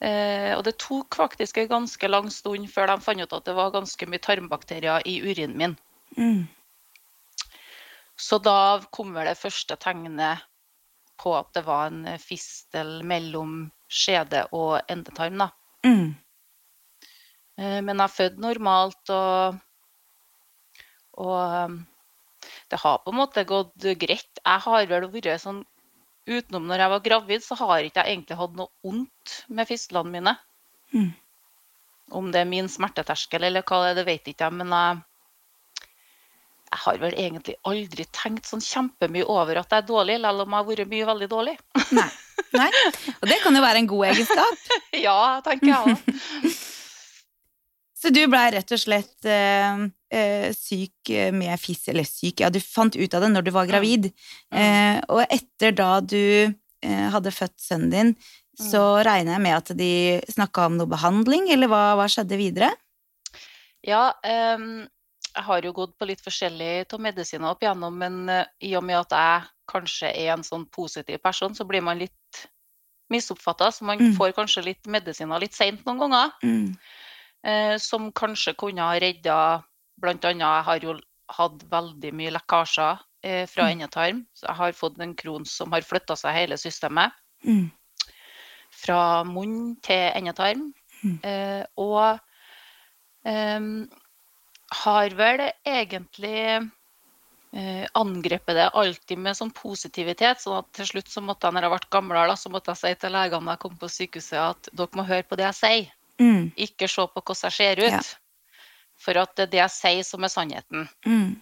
Eh, 0.00 0.56
og 0.56 0.64
det 0.64 0.78
tok 0.78 1.14
faktisk 1.14 1.58
en 1.58 1.68
ganske 1.68 2.08
lang 2.08 2.28
stund 2.30 2.66
før 2.68 2.86
de 2.86 3.00
fant 3.00 3.22
ut 3.22 3.32
at 3.32 3.44
det 3.44 3.54
var 3.54 3.70
ganske 3.70 4.06
mye 4.06 4.18
tarmbakterier 4.18 5.06
i 5.06 5.20
urinen 5.22 5.56
min. 5.56 5.76
Mm. 6.18 6.48
Så 8.16 8.42
da 8.42 8.82
kom 8.90 9.14
vel 9.14 9.26
det 9.26 9.38
første 9.38 9.76
tegnet 9.76 10.42
på 11.22 11.38
at 11.38 11.52
det 11.54 11.64
var 11.64 11.86
en 11.86 12.18
fistel 12.18 13.04
mellom 13.04 13.70
skjede 13.88 14.48
og 14.50 14.80
endetarm. 14.88 15.38
da. 15.38 15.50
Mm. 15.86 16.14
Eh, 17.58 17.80
Men 17.82 18.00
er 18.00 18.12
født 18.12 18.38
normalt, 18.42 19.02
og, 19.10 19.58
og 21.22 21.34
um, 21.66 21.76
det 22.70 22.80
har 22.80 23.02
på 23.02 23.12
en 23.12 23.20
måte 23.20 23.44
gått 23.48 23.90
greit. 24.00 24.40
Jeg 24.40 24.64
har 24.66 24.88
vel 24.90 25.10
vært 25.12 25.42
sånn 25.42 25.62
Utenom 26.22 26.68
når 26.70 26.78
jeg 26.84 26.90
var 26.92 27.00
gravid, 27.02 27.42
så 27.42 27.56
har 27.58 27.82
ikke 27.82 28.02
jeg 28.04 28.14
egentlig 28.14 28.36
hatt 28.38 28.52
noe 28.54 28.70
vondt 28.86 29.32
med 29.50 29.66
fistlene 29.66 30.12
mine. 30.12 30.34
Mm. 30.94 31.08
Om 32.14 32.28
det 32.30 32.44
er 32.44 32.46
min 32.46 32.68
smerteterskel 32.70 33.48
eller 33.48 33.64
hva 33.66 33.80
det 33.82 33.88
er, 33.88 33.96
det 33.98 34.04
vet 34.06 34.30
ikke 34.30 34.46
jeg, 34.46 34.54
men 34.60 34.70
jeg, 34.70 35.00
jeg 36.72 36.80
har 36.86 37.00
vel 37.02 37.14
egentlig 37.20 37.54
aldri 37.68 38.04
tenkt 38.16 38.48
sånn 38.48 38.62
kjempemye 38.64 39.26
over 39.28 39.60
at 39.60 39.72
jeg 39.74 39.82
er 39.82 39.88
dårlig, 39.88 40.18
selv 40.22 40.44
om 40.44 40.54
jeg 40.54 40.58
har 40.62 40.68
vært 40.70 40.92
mye 40.92 41.08
veldig 41.10 41.28
dårlig. 41.28 41.56
Nei. 41.98 42.10
Nei. 42.56 42.68
Og 43.18 43.26
det 43.28 43.38
kan 43.42 43.56
jo 43.56 43.64
være 43.64 43.82
en 43.82 43.88
god 43.90 44.06
egenskap. 44.10 44.62
ja, 45.06 45.18
tenker 45.44 45.68
jeg 45.68 45.92
òg. 45.92 46.54
Så 48.02 48.10
du 48.10 48.22
blei 48.26 48.46
rett 48.54 48.72
og 48.74 48.80
slett 48.82 49.28
øh, 49.30 49.84
eh, 50.16 50.48
syk 50.56 51.12
med 51.36 51.60
fiss, 51.60 51.84
eller 51.92 52.08
syk, 52.08 52.40
ja, 52.42 52.48
du 52.50 52.58
fant 52.58 52.96
ut 52.96 53.14
av 53.14 53.22
det 53.22 53.30
når 53.30 53.46
du 53.46 53.52
var 53.54 53.68
gravid. 53.68 54.08
Eh, 54.50 54.96
og 55.12 55.22
etter 55.28 55.76
da 55.76 55.90
du 56.02 56.18
eh, 56.18 57.06
hadde 57.14 57.34
født 57.36 57.60
sønnen 57.62 57.92
din, 57.92 58.14
så 58.58 58.82
regner 59.06 59.36
jeg 59.36 59.44
med 59.44 59.58
at 59.58 59.70
de 59.78 59.92
snakka 60.32 60.66
om 60.68 60.80
noe 60.80 60.90
behandling, 60.90 61.46
eller 61.54 61.70
hva, 61.70 61.84
hva 62.00 62.08
skjedde 62.10 62.40
videre? 62.40 62.72
Ja, 63.86 64.12
ehm, 64.26 64.84
jeg 65.34 65.44
har 65.44 65.62
jo 65.62 65.72
gått 65.72 65.98
på 65.98 66.06
litt 66.06 66.20
forskjellig 66.24 66.92
av 66.92 67.00
medisiner 67.00 67.50
opp 67.50 67.62
igjennom, 67.62 67.96
men 67.98 68.28
eh, 68.28 68.44
i 68.68 68.74
og 68.76 68.84
med 68.84 68.98
at 69.00 69.10
jeg 69.16 69.48
kanskje 69.72 70.10
er 70.10 70.32
en 70.34 70.42
sånn 70.44 70.66
positiv 70.70 71.18
person, 71.22 71.54
så 71.54 71.64
blir 71.68 71.82
man 71.82 71.98
litt 71.98 72.46
misoppfatta, 73.12 73.70
så 73.72 73.84
man 73.84 73.98
Mm. 73.98 74.14
får 74.16 74.32
kanskje 74.32 74.64
litt 74.64 74.86
medisiner 74.86 75.40
litt 75.40 75.54
seint 75.54 75.84
noen 75.86 75.98
ganger, 75.98 76.32
Mm. 76.42 76.76
eh, 77.44 77.76
som 77.78 78.10
kanskje 78.12 78.56
kunne 78.56 78.80
ha 78.82 78.98
redda 78.98 79.64
Blant 80.00 80.24
annet, 80.24 80.40
jeg 80.40 80.64
har 80.64 80.78
jo 80.80 81.00
hatt 81.28 81.62
veldig 81.70 82.12
mye 82.12 82.30
lekkasjer 82.32 82.98
eh, 83.22 83.46
fra 83.46 83.64
Mm. 83.68 83.72
endetarm, 83.72 84.26
så 84.34 84.46
jeg 84.48 84.56
har 84.56 84.72
fått 84.72 84.98
en 85.00 85.14
kron 85.14 85.44
som 85.44 85.70
har 85.70 85.80
flytta 85.82 86.16
seg 86.16 86.34
hele 86.34 86.56
systemet 86.56 87.12
Mm. 87.46 87.70
fra 88.72 89.22
munn 89.22 89.76
til 89.80 90.10
endetarm. 90.16 90.72
Mm. 91.04 91.20
Eh, 91.22 91.64
og 91.76 92.18
em, 93.24 93.88
har 94.72 95.14
vel 95.18 95.42
egentlig 95.68 96.38
eh, 97.52 97.84
angrepet 97.98 98.56
det 98.56 98.68
alltid 98.78 99.18
med 99.18 99.36
sånn 99.38 99.52
positivitet. 99.54 100.40
sånn 100.40 100.60
at 100.62 100.72
til 100.78 100.88
slutt 100.88 101.12
så 101.12 101.22
måtte 101.24 101.46
jeg, 101.48 101.56
når 101.56 101.68
jeg 101.68 101.74
ble 101.74 101.92
gamlere, 101.98 102.36
så 102.40 102.52
måtte 102.52 102.72
jeg 102.72 102.82
si 102.82 102.94
til 103.02 103.12
legene 103.16 103.50
da 103.50 103.56
jeg 103.56 103.62
kom 103.64 103.76
på 103.80 103.90
sykehuset 103.92 104.40
at 104.40 104.72
dere 104.72 104.98
må 104.98 105.06
høre 105.08 105.26
på 105.28 105.36
det 105.40 105.48
jeg 105.50 105.60
sier, 105.60 105.92
Mm. 106.20 106.52
ikke 106.56 106.86
se 106.88 107.02
på 107.08 107.22
hvordan 107.22 107.48
jeg 107.48 107.52
ser 107.56 107.80
ut. 107.82 107.92
Ja. 107.92 108.02
For 109.02 109.18
at 109.18 109.34
det 109.34 109.42
er 109.42 109.50
det 109.50 109.58
jeg 109.62 109.74
sier 109.74 110.04
som 110.06 110.22
er 110.24 110.30
sannheten. 110.30 110.88
Mm. 111.06 111.40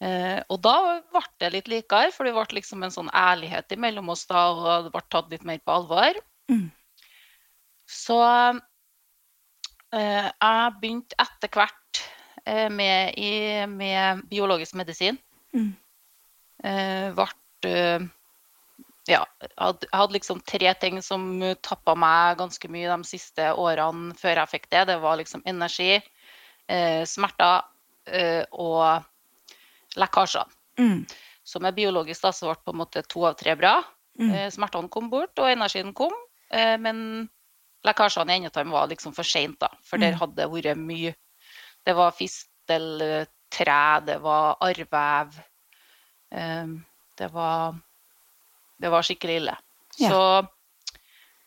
Eh, 0.00 0.38
og 0.48 0.60
da 0.62 1.00
ble 1.10 1.22
det 1.42 1.50
litt 1.52 1.68
likere, 1.68 2.12
for 2.14 2.24
det 2.24 2.32
ble 2.36 2.60
liksom 2.60 2.84
en 2.86 2.94
sånn 2.94 3.10
ærlighet 3.10 3.74
imellom 3.74 4.08
oss 4.14 4.24
da, 4.30 4.44
og 4.54 4.84
det 4.86 4.92
ble 4.94 5.02
tatt 5.10 5.30
litt 5.34 5.44
mer 5.44 5.58
på 5.58 5.74
alvor. 5.74 6.20
Mm. 6.48 6.70
Så 7.88 8.18
eh, 9.92 10.28
jeg 10.30 10.72
begynte 10.80 11.18
etter 11.18 11.50
hvert 11.52 11.77
med, 12.72 13.14
i, 13.18 13.66
med 13.70 14.22
biologisk 14.30 14.74
medisin. 14.78 15.18
Mm. 15.54 15.72
Eh, 16.64 17.08
ble 17.16 17.26
eh, 17.70 18.06
Ja, 19.08 19.22
hadde, 19.56 19.88
hadde 19.92 20.12
liksom 20.18 20.40
tre 20.44 20.74
ting 20.76 20.98
som 21.02 21.40
tappa 21.64 21.94
meg 21.96 22.36
ganske 22.40 22.68
mye 22.68 22.90
de 22.90 23.08
siste 23.08 23.46
årene 23.56 24.12
før 24.18 24.42
jeg 24.42 24.52
fikk 24.52 24.66
det. 24.74 24.82
Det 24.90 24.98
var 25.00 25.16
liksom 25.16 25.42
energi, 25.48 25.94
eh, 26.68 27.04
smerter 27.08 27.62
eh, 28.12 28.44
og 28.52 29.04
lekkasjer. 29.96 30.44
Mm. 30.78 31.06
Så 31.48 31.60
med 31.64 31.74
biologisk 31.78 32.26
da, 32.26 32.34
så 32.36 32.50
ble 32.50 32.58
på 32.66 32.74
en 32.74 32.80
måte 32.82 33.02
to 33.08 33.24
av 33.24 33.38
tre 33.40 33.54
bra. 33.56 33.78
Mm. 34.20 34.30
Eh, 34.34 34.50
Smertene 34.52 34.90
kom 34.92 35.08
bort, 35.08 35.32
og 35.40 35.48
energien 35.48 35.94
kom. 35.96 36.12
Eh, 36.52 36.76
Men 36.76 37.28
lekkasjene 37.86 38.34
i 38.34 38.42
endetarm 38.42 38.70
var 38.74 38.90
liksom 38.90 39.14
for 39.16 39.24
seint, 39.24 39.56
da. 39.60 39.70
For 39.82 39.96
der 39.96 40.12
Mm. 40.12 40.18
hadde 40.20 40.36
det 40.36 40.50
vært 40.52 40.76
mye 40.76 41.14
Det 41.88 41.94
var 41.96 42.12
fisteltre, 42.12 43.80
det 44.04 44.18
var 44.20 44.58
arrvev. 44.60 45.38
eh, 46.32 46.66
Det 47.16 47.28
var 47.32 47.74
Det 48.80 48.90
var 48.92 49.02
skikkelig 49.02 49.36
ille. 49.40 49.56
Ja. 49.98 50.10
Så 50.12 50.48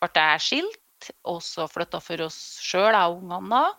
ble 0.02 0.10
jeg 0.26 0.40
skilt, 0.44 1.10
og 1.24 1.38
så 1.42 1.64
flytta 1.70 2.00
for 2.02 2.20
oss 2.26 2.58
sjøl, 2.60 2.92
jeg 2.92 3.08
og 3.08 3.22
ungene 3.22 3.48
da. 3.48 3.70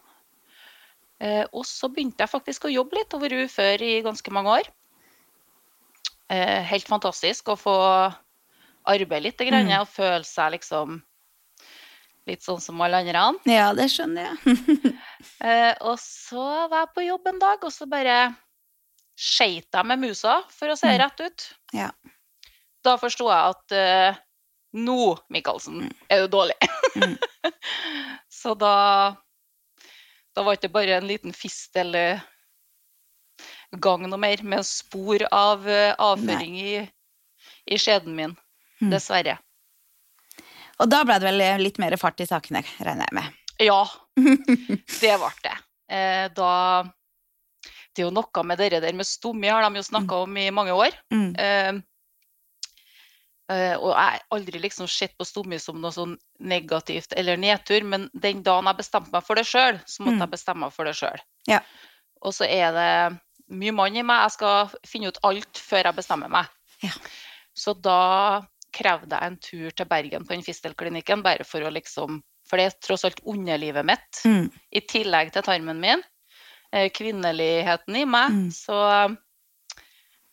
Eh, 1.20 1.46
Og 1.54 1.66
så 1.66 1.88
begynte 1.94 2.24
jeg 2.24 2.32
faktisk 2.32 2.66
å 2.66 2.72
jobbe 2.74 2.98
litt 2.98 3.14
og 3.14 3.22
være 3.22 3.44
ufør 3.46 3.82
i 3.86 4.02
ganske 4.02 4.32
mange 4.34 4.50
år. 4.58 4.72
Eh, 6.30 6.64
helt 6.72 6.88
fantastisk 6.90 7.52
å 7.54 7.58
få 7.60 7.76
arbeide 8.88 9.22
litt 9.24 9.38
grann, 9.38 9.68
Mm. 9.68 9.82
og 9.82 9.88
føle 9.88 10.24
seg 10.26 10.52
liksom 10.54 11.02
litt 12.28 12.42
sånn 12.42 12.60
som 12.62 12.82
alle 12.82 12.96
andre. 13.04 13.40
Ja, 13.46 13.74
det 13.74 13.90
skjønner 13.92 14.32
jeg. 14.32 14.38
Eh, 15.44 15.74
og 15.82 15.98
så 16.02 16.68
var 16.72 16.86
jeg 16.86 16.94
på 16.96 17.06
jobb 17.08 17.30
en 17.32 17.40
dag, 17.42 17.64
og 17.64 17.74
så 17.74 17.88
bare 17.90 18.18
skeit 19.20 19.68
jeg 19.74 19.86
med 19.88 20.02
musa, 20.02 20.40
for 20.50 20.74
å 20.74 20.78
si 20.78 20.88
det 20.88 20.98
Mm. 20.98 21.04
rett 21.04 21.22
ut. 21.22 21.48
Ja. 21.74 21.90
Da 22.84 22.98
forsto 22.98 23.30
jeg 23.30 23.56
at 23.56 23.76
eh, 23.78 24.22
nå, 24.74 25.18
Michaelsen, 25.30 25.92
er 26.10 26.26
du 26.26 26.28
dårlig. 26.34 26.58
Mm. 26.98 27.18
så 28.42 28.54
da 28.58 29.16
Da 30.34 30.42
var 30.42 30.56
det 30.56 30.64
ikke 30.64 30.74
bare 30.74 30.96
en 30.98 31.08
liten 31.08 31.34
fist 31.34 31.76
eller 31.78 32.24
gang 33.80 34.08
noe 34.10 34.18
mer, 34.18 34.42
med 34.42 34.66
spor 34.66 35.22
av 35.32 35.68
uh, 35.68 35.94
avføring 36.02 36.56
i, 36.58 36.74
i 37.70 37.78
skjeden 37.78 38.16
min. 38.18 38.34
Mm. 38.82 38.90
Dessverre. 38.90 39.38
Og 40.82 40.90
da 40.90 41.04
ble 41.06 41.20
det 41.22 41.30
vel 41.30 41.62
litt 41.62 41.78
mer 41.78 41.94
fart 42.02 42.22
i 42.22 42.26
sakene, 42.26 42.64
regner 42.82 43.06
jeg 43.06 43.18
med. 43.20 43.38
Ja, 43.62 43.84
det 45.02 45.16
ble 45.20 45.32
det. 45.44 45.56
Eh, 45.94 46.28
da 46.36 46.52
Det 47.94 48.02
er 48.02 48.08
jo 48.08 48.14
noe 48.14 48.44
med 48.44 48.58
det 48.58 48.80
der 48.82 48.94
med 48.98 49.06
stomi, 49.06 49.48
har 49.48 49.62
de 49.68 49.78
jo 49.82 49.86
snakka 49.86 50.24
om 50.26 50.38
i 50.38 50.48
mange 50.50 50.74
år. 50.74 50.96
Mm. 51.14 51.84
Eh, 53.52 53.76
og 53.78 53.90
jeg 53.92 54.00
har 54.00 54.22
aldri 54.34 54.60
liksom 54.64 54.88
sett 54.90 55.14
på 55.20 55.26
stomi 55.28 55.60
som 55.62 55.78
noe 55.82 55.92
sånn 55.94 56.16
negativt 56.40 57.14
eller 57.20 57.38
nedtur, 57.38 57.84
men 57.86 58.08
den 58.14 58.42
dagen 58.42 58.66
jeg 58.72 58.80
bestemte 58.80 59.12
meg 59.14 59.26
for 59.28 59.36
det 59.38 59.44
sjøl, 59.46 59.78
så 59.86 60.02
måtte 60.06 60.16
Mm. 60.16 60.24
jeg 60.24 60.32
bestemme 60.32 60.60
meg 60.66 60.74
for 60.74 60.86
det 60.86 60.96
sjøl. 60.96 61.20
Ja. 61.48 61.60
Og 62.24 62.34
så 62.34 62.48
er 62.48 62.72
det 62.72 63.20
mye 63.52 63.74
mann 63.76 63.96
i 63.96 64.02
meg. 64.02 64.24
Jeg 64.24 64.32
skal 64.32 64.70
finne 64.88 65.08
ut 65.12 65.20
alt 65.24 65.58
før 65.60 65.84
jeg 65.84 65.96
bestemmer 65.96 66.30
meg. 66.32 66.48
Ja. 66.82 66.92
Så 67.54 67.76
da 67.80 68.42
krevde 68.74 69.12
jeg 69.20 69.28
en 69.28 69.38
tur 69.38 69.70
til 69.72 69.86
Bergen 69.86 70.26
på 70.26 70.34
den 70.34 70.42
fistelklinikken, 70.42 71.22
bare 71.22 71.44
for 71.46 71.62
å 71.62 71.70
liksom 71.70 72.24
For 72.44 72.60
det 72.60 72.66
er 72.68 72.80
tross 72.84 73.06
alt 73.08 73.22
underlivet 73.24 73.86
mitt 73.88 74.20
Mm. 74.28 74.50
i 74.72 74.82
tillegg 74.84 75.32
til 75.32 75.46
tarmen 75.46 75.80
min, 75.80 76.04
eh, 76.74 76.90
kvinneligheten 76.92 77.96
i 77.96 78.06
meg. 78.06 78.32
Mm. 78.32 78.50
Så 78.52 78.76
eh, 78.92 79.16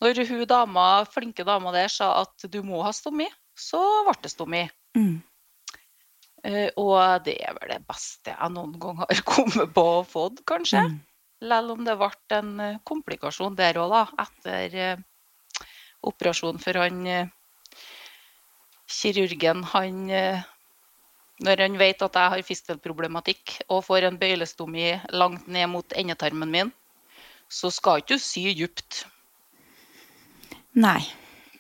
når 0.03 0.23
hun 0.29 0.47
dama, 0.47 1.05
flinke 1.07 1.45
dama 1.47 1.73
der 1.73 1.89
sa 1.89 2.21
at 2.23 2.51
du 2.51 2.63
må 2.67 2.83
ha 2.83 2.91
stomi, 2.93 3.29
så 3.57 3.81
ble 4.07 4.17
det 4.23 4.31
stomi. 4.33 4.63
Mm. 4.97 5.23
Eh, 6.45 6.71
Og 6.77 7.25
det 7.25 7.37
er 7.45 7.55
vel 7.61 7.75
det 7.77 7.87
beste 7.87 8.33
jeg 8.33 8.51
noen 8.51 8.79
gang 8.81 8.97
har 9.05 9.23
kommet 9.35 9.75
på 9.75 9.85
og 10.01 10.07
fått, 10.09 10.43
kanskje. 10.49 10.83
Mm. 10.89 11.01
Selv 11.41 11.71
om 11.73 11.85
det 11.85 11.97
ble 11.97 12.11
en 12.37 12.81
komplikasjon 12.85 13.55
der 13.57 13.79
òg, 13.81 13.93
da, 13.93 14.03
etter 14.27 15.05
operasjonen. 16.03 16.59
For 16.61 16.77
han 16.81 17.31
kirurgen, 18.91 19.63
han 19.65 20.11
Når 21.41 21.63
han 21.65 21.79
vet 21.81 22.03
at 22.05 22.17
jeg 22.19 22.33
har 22.35 22.43
fistelproblematikk 22.45 23.55
og 23.73 23.85
får 23.87 24.05
en 24.11 24.19
bøylestomi 24.21 24.91
langt 25.17 25.47
ned 25.49 25.71
mot 25.73 25.93
endetarmen 25.97 26.51
min, 26.53 26.73
så 27.49 27.71
skal 27.73 28.03
ikke 28.03 28.19
du 28.19 28.23
sy 28.23 28.43
djupt. 28.53 29.05
Nei. 30.77 31.01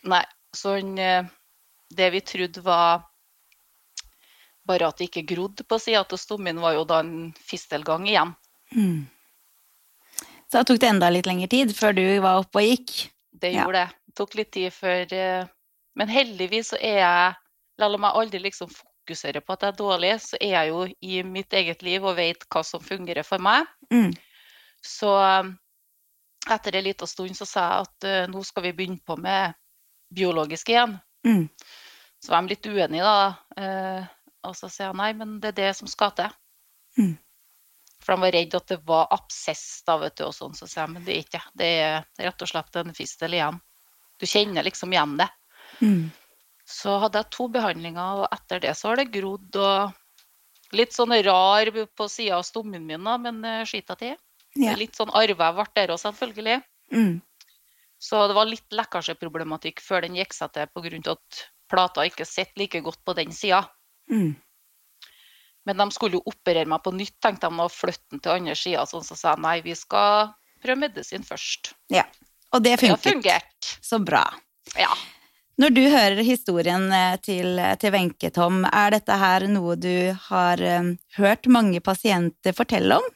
Nei. 0.07 0.25
Så 0.55 0.77
eh, 0.79 1.25
det 1.91 2.11
vi 2.13 2.21
trodde 2.27 2.63
var 2.67 3.07
bare 4.69 4.91
at 4.91 5.01
det 5.01 5.09
ikke 5.09 5.25
grodde 5.35 5.65
på 5.67 5.79
sida 5.83 6.03
av 6.05 6.19
stommen, 6.21 6.61
var 6.63 6.77
jo 6.77 6.85
da 6.87 7.01
en 7.03 7.33
fistelgang 7.35 8.05
igjen. 8.07 8.35
Mm. 8.77 9.07
Så 10.51 10.59
da 10.59 10.65
tok 10.67 10.81
det 10.83 10.91
enda 10.91 11.09
litt 11.11 11.27
lengre 11.27 11.49
tid 11.51 11.73
før 11.75 11.95
du 11.97 12.05
var 12.23 12.43
oppe 12.43 12.61
og 12.61 12.69
gikk. 12.69 12.95
Det 13.33 13.53
Ja. 13.55 13.65
gjorde 13.65 13.81
det. 13.87 13.97
Det 14.11 14.15
tok 14.19 14.35
litt 14.35 14.51
tid 14.53 14.73
før 14.75 15.13
eh, 15.17 15.47
Men 15.97 16.09
heldigvis 16.09 16.69
så 16.73 16.77
er 16.81 16.99
jeg 17.01 17.35
Selv 17.81 17.95
om 17.97 18.03
jeg 18.05 18.19
aldri 18.21 18.39
liksom 18.45 18.69
fokuserer 19.01 19.41
på 19.41 19.55
at 19.55 19.65
jeg 19.65 19.73
er 19.73 19.79
dårlig, 19.79 20.13
så 20.23 20.39
er 20.41 20.55
jeg 20.55 20.71
jo 20.71 20.85
i 21.01 21.23
mitt 21.27 21.53
eget 21.53 21.83
liv 21.83 22.05
og 22.05 22.17
vet 22.17 22.45
hva 22.51 22.63
som 22.65 22.83
fungerer 22.83 23.27
for 23.27 23.43
meg. 23.43 23.67
Mm. 23.93 24.13
Så 24.85 25.11
eh, 25.21 25.51
etter 26.51 26.77
en 26.77 26.85
liten 26.85 27.07
stund 27.07 27.37
så 27.37 27.47
sa 27.47 27.65
jeg 27.67 27.87
at 27.87 28.07
uh, 28.09 28.31
nå 28.33 28.43
skal 28.47 28.65
vi 28.65 28.73
begynne 28.73 29.03
på 29.05 29.17
med 29.21 29.57
biologisk 30.15 30.71
igjen. 30.73 30.97
Mm. 31.27 31.49
Så 32.21 32.33
var 32.33 32.43
de 32.43 32.55
litt 32.55 32.67
uenige, 32.67 33.05
da. 33.05 33.35
Uh, 33.61 34.07
og 34.49 34.57
så 34.57 34.71
sier 34.73 34.89
jeg 34.89 34.97
nei, 34.97 35.11
men 35.19 35.35
det 35.41 35.53
er 35.53 35.59
det 35.59 35.73
som 35.77 35.91
skal 35.91 36.15
til. 36.17 36.33
Mm. 36.97 37.13
For 38.01 38.17
de 38.17 38.25
var 38.25 38.33
redd 38.33 38.57
at 38.57 38.73
det 38.73 38.79
var 38.89 39.11
absess, 39.13 39.83
da, 39.85 39.99
vet 40.01 40.17
du, 40.17 40.25
og 40.31 40.33
sånn. 40.33 40.57
Så 40.57 40.65
sier 40.65 40.87
jeg 40.87 40.95
men 40.95 41.05
det 41.05 41.13
er 41.13 41.27
ikke 41.27 41.43
det. 41.53 41.53
Det 41.61 41.69
er 41.85 42.31
rett 42.31 42.47
og 42.47 42.51
slett 42.51 42.81
en 42.81 42.97
fistel 42.97 43.37
igjen. 43.37 43.61
Du 44.21 44.27
kjenner 44.29 44.65
liksom 44.65 44.97
igjen 44.97 45.19
det. 45.21 45.29
Mm. 45.81 46.09
Så 46.71 46.97
hadde 47.03 47.21
jeg 47.21 47.35
to 47.35 47.49
behandlinger, 47.51 48.23
og 48.23 48.29
etter 48.31 48.63
det 48.63 48.77
så 48.79 48.93
har 48.93 49.01
det 49.01 49.11
grodd 49.15 49.57
og 49.59 50.77
litt 50.77 50.95
sånn 50.95 51.15
rar 51.27 51.71
på 51.99 52.07
sida 52.11 52.39
av 52.39 52.45
stommen 52.47 52.85
min, 52.87 53.03
da, 53.03 53.17
men 53.19 53.41
uh, 53.43 53.65
skita 53.67 53.97
til. 53.99 54.15
Ja. 54.59 54.77
Litt 54.79 54.99
sånn 54.99 55.11
arva 55.15 55.51
ble 55.57 55.67
der 55.75 55.95
òg, 55.95 55.99
selvfølgelig. 56.03 56.61
Mm. 56.95 57.19
Så 58.01 58.21
det 58.31 58.37
var 58.39 58.49
litt 58.49 58.75
lekkasjeproblematikk 58.75 59.83
før 59.85 60.07
den 60.07 60.17
gikk 60.19 60.33
seg 60.35 60.55
til 60.55 60.71
pga. 60.73 61.13
at 61.13 61.43
plata 61.71 62.07
ikke 62.07 62.27
sitter 62.27 62.63
like 62.63 62.81
godt 62.87 63.03
på 63.05 63.15
den 63.19 63.35
sida. 63.35 63.65
Mm. 64.11 64.35
Men 65.69 65.77
de 65.77 65.87
skulle 65.95 66.19
jo 66.19 66.33
operere 66.33 66.67
meg 66.67 66.83
på 66.83 66.95
nytt, 66.97 67.19
tenkte 67.23 67.51
de, 67.51 67.61
og 67.61 67.71
flytte 67.71 68.15
den 68.15 68.23
til 68.25 68.33
andre 68.33 68.57
sida. 68.57 68.87
Sånn, 68.89 69.05
så 69.05 69.19
sa 69.19 69.35
jeg 69.35 69.45
nei, 69.45 69.61
vi 69.67 69.77
skal 69.79 70.33
prøve 70.63 70.87
medisin 70.87 71.27
først. 71.27 71.75
ja. 71.93 72.07
Og 72.51 72.65
det 72.65 72.81
Det 72.81 72.89
har 72.91 72.97
fungert. 72.99 73.79
Så 73.81 74.01
bra. 74.03 74.25
Ja. 74.75 74.91
Når 75.61 75.75
du 75.77 75.81
hører 75.93 76.23
historien 76.25 76.87
eh, 76.95 77.17
til, 77.21 77.59
til 77.81 77.93
Wenche, 77.93 78.31
Tom, 78.33 78.63
er 78.65 78.95
dette 78.95 79.17
her 79.21 79.45
noe 79.51 79.75
du 79.77 80.13
har 80.31 80.61
eh, 80.65 80.93
hørt 81.19 81.49
mange 81.53 81.83
pasienter 81.85 82.57
fortelle 82.57 83.01
om? 83.01 83.09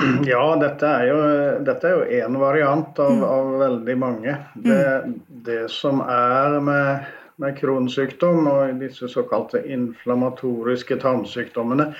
Ja, 0.26 0.44
dette 0.58 0.88
er 0.88 1.10
jo, 1.10 1.18
dette 1.66 1.90
er 1.90 1.98
jo 1.98 2.22
en 2.26 2.38
variant 2.40 2.98
av, 3.04 3.20
av 3.28 3.50
veldig 3.60 3.96
mange. 4.00 4.38
Det, 4.64 4.80
det 5.46 5.60
som 5.70 6.00
er 6.02 6.56
med, 6.64 7.10
med 7.42 7.58
kronsykdom 7.60 8.48
og 8.50 8.80
disse 8.80 9.10
såkalte 9.12 9.60
inflammatoriske 9.76 10.98
tarmsykdommene, 11.04 11.92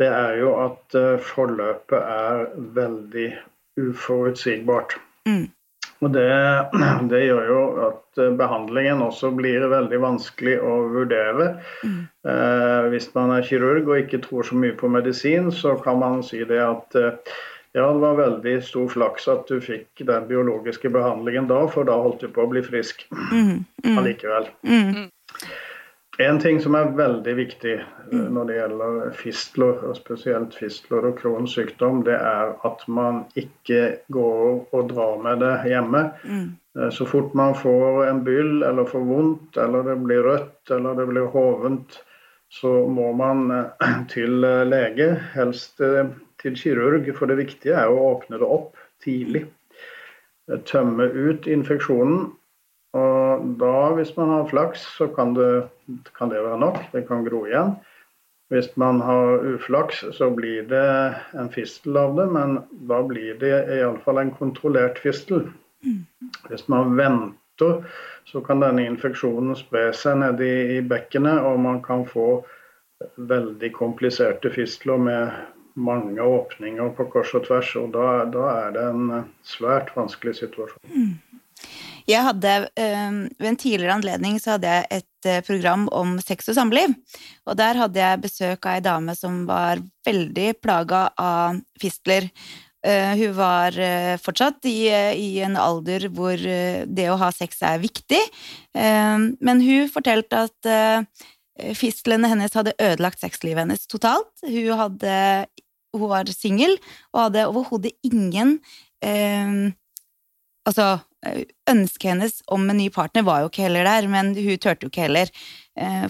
det 0.00 0.08
er 0.08 0.40
jo 0.40 0.56
at 0.64 0.96
eh, 0.96 1.20
forløpet 1.22 2.00
er 2.00 2.48
veldig 2.80 3.28
uforutsigbart. 3.84 4.96
Mm. 5.28 5.46
Og 6.04 6.12
det, 6.12 6.28
det 7.10 7.22
gjør 7.24 7.50
jo 7.50 7.60
at 7.88 8.20
eh, 8.20 8.32
behandlingen 8.36 9.02
også 9.06 9.30
blir 9.36 9.64
veldig 9.72 10.00
vanskelig 10.02 10.58
å 10.60 10.76
vurdere. 10.92 11.50
Eh, 11.86 12.88
hvis 12.92 13.08
man 13.16 13.32
er 13.36 13.46
kirurg 13.46 13.88
og 13.88 14.00
ikke 14.04 14.20
tror 14.26 14.48
så 14.48 14.58
mye 14.60 14.76
på 14.76 14.90
medisin, 14.92 15.52
så 15.52 15.76
kan 15.80 16.00
man 16.02 16.22
si 16.26 16.42
det 16.48 16.60
at 16.62 16.98
eh, 17.00 17.36
ja, 17.76 17.86
det 17.92 18.00
var 18.00 18.16
veldig 18.16 18.54
stor 18.64 18.88
flaks 18.88 19.26
at 19.28 19.50
du 19.52 19.60
fikk 19.60 20.00
den 20.08 20.28
biologiske 20.30 20.88
behandlingen 20.92 21.48
da, 21.50 21.58
for 21.68 21.84
da 21.88 21.98
holdt 22.00 22.22
du 22.24 22.30
på 22.32 22.46
å 22.46 22.52
bli 22.52 22.62
frisk 22.64 23.04
Mm. 23.32 23.64
Mm. 23.84 23.98
allikevel. 24.00 24.46
Mm. 24.64 25.10
En 26.18 26.38
ting 26.40 26.60
som 26.64 26.74
er 26.78 26.94
veldig 26.96 27.32
viktig 27.36 27.72
eh, 27.76 28.20
når 28.32 28.48
det 28.48 28.54
gjelder 28.56 29.08
fistler, 29.18 29.82
og 29.84 29.96
spesielt 29.98 30.54
fistler 30.56 31.10
og 31.10 31.18
Crohns 31.20 31.56
sykdom, 31.58 32.00
det 32.06 32.16
er 32.16 32.54
at 32.64 32.84
man 32.88 33.24
ikke 33.36 33.98
går 34.12 34.62
og 34.72 34.88
drar 34.94 35.18
med 35.20 35.42
det 35.44 35.52
hjemme. 35.68 36.06
Mm. 36.24 36.46
Eh, 36.78 36.88
Så 36.96 37.04
fort 37.10 37.34
man 37.36 37.52
får 37.54 38.06
en 38.06 38.22
byll 38.24 38.62
eller 38.64 38.88
får 38.88 39.04
vondt, 39.10 39.60
eller 39.60 39.84
det 39.90 39.98
blir 40.06 40.24
rødt 40.24 40.72
eller 40.78 40.96
det 40.96 41.06
blir 41.10 41.28
hovent, 41.36 42.00
så 42.48 42.72
må 42.88 43.10
man 43.12 43.50
eh, 43.52 44.00
til 44.14 44.40
lege, 44.72 45.12
helst 45.34 45.76
til 46.40 46.56
kirurg. 46.56 47.12
For 47.18 47.28
det 47.28 47.42
viktige 47.44 47.76
er 47.76 47.92
å 47.92 48.14
åpne 48.14 48.40
det 48.40 48.48
opp 48.48 48.80
tidlig. 49.04 49.44
Tømme 50.64 51.10
ut 51.12 51.44
infeksjonen. 51.50 52.30
Og 52.96 53.44
da, 53.60 53.74
hvis 53.98 54.14
man 54.16 54.32
har 54.32 54.48
flaks, 54.50 54.86
så 54.96 55.08
kan 55.12 55.34
det, 55.36 55.68
kan 56.16 56.32
det 56.32 56.42
være 56.44 56.60
nok. 56.62 56.80
Det 56.92 57.04
kan 57.08 57.24
gro 57.26 57.44
igjen. 57.48 57.76
Hvis 58.48 58.68
man 58.78 59.00
har 59.02 59.42
uflaks, 59.42 60.04
så 60.14 60.30
blir 60.30 60.68
det 60.70 61.14
en 61.34 61.48
fistel 61.50 61.96
av 61.98 62.14
det, 62.16 62.28
men 62.30 62.60
da 62.90 63.00
blir 63.02 63.34
det 63.40 63.54
iallfall 63.74 64.22
en 64.22 64.30
kontrollert 64.38 65.00
fistel. 65.02 65.48
Hvis 66.46 66.68
man 66.70 66.94
venter, 66.96 67.82
så 68.26 68.42
kan 68.46 68.62
denne 68.62 68.86
infeksjonen 68.86 69.58
spre 69.58 69.88
seg 69.94 70.20
ned 70.22 70.42
i, 70.46 70.54
i 70.76 70.80
bekkenet, 70.82 71.42
og 71.42 71.58
man 71.64 71.82
kan 71.82 72.06
få 72.06 72.44
veldig 73.16 73.72
kompliserte 73.74 74.50
fistler 74.54 75.02
med 75.02 75.34
mange 75.76 76.22
åpninger 76.22 76.94
på 76.96 77.08
kors 77.12 77.34
og 77.36 77.44
tvers. 77.48 77.74
Og 77.82 77.90
da, 77.94 78.24
da 78.30 78.46
er 78.62 78.74
det 78.76 78.84
en 78.92 79.10
svært 79.44 79.90
vanskelig 79.98 80.38
situasjon. 80.38 80.80
Jeg 82.06 82.22
hadde, 82.22 82.52
eh, 82.78 83.10
Ved 83.38 83.48
en 83.50 83.58
tidligere 83.58 83.96
anledning 83.98 84.38
så 84.40 84.54
hadde 84.54 84.70
jeg 84.70 84.86
et 85.00 85.26
eh, 85.26 85.42
program 85.42 85.88
om 85.92 86.16
sex 86.22 86.48
og 86.48 86.56
samliv. 86.58 86.94
Og 87.46 87.56
der 87.58 87.74
hadde 87.74 87.98
jeg 87.98 88.22
besøk 88.22 88.66
av 88.66 88.76
ei 88.76 88.84
dame 88.84 89.16
som 89.18 89.44
var 89.48 89.82
veldig 90.06 90.54
plaga 90.62 91.08
av 91.18 91.58
fistler. 91.82 92.28
Eh, 92.86 93.14
hun 93.18 93.34
var 93.34 93.74
eh, 93.74 94.14
fortsatt 94.22 94.68
i, 94.70 94.86
i, 95.18 95.40
en 95.42 95.58
alder 95.58 96.06
hvor 96.14 96.38
det 96.38 97.08
å 97.10 97.18
ha 97.18 97.32
sex 97.34 97.58
er 97.66 97.82
viktig, 97.82 98.20
men 98.76 99.62
hun 99.64 99.88
fortalte 99.90 100.44
at 100.46 100.68
fistlene 101.74 102.28
hennes 102.28 102.52
hadde 102.54 102.74
ødelagt 102.76 103.22
sexlivet 103.22 103.64
hennes 103.64 103.86
totalt. 103.88 104.28
Hun, 104.44 104.74
hadde, 104.78 105.16
hun 105.96 106.10
var 106.12 106.30
singel 106.30 106.76
og 107.14 107.22
hadde 107.24 107.48
overhodet 107.48 107.94
ingen 108.06 108.58
Altså, 110.66 110.98
ønsket 111.70 112.10
hennes 112.12 112.40
om 112.52 112.64
en 112.70 112.78
ny 112.78 112.88
partner 112.94 113.24
var 113.26 113.42
jo 113.42 113.50
ikke 113.50 113.66
heller 113.66 113.86
der, 113.88 114.08
men 114.12 114.34
hun 114.34 114.60
turte 114.62 114.86
jo 114.86 114.92
ikke 114.92 115.06
heller. 115.06 115.32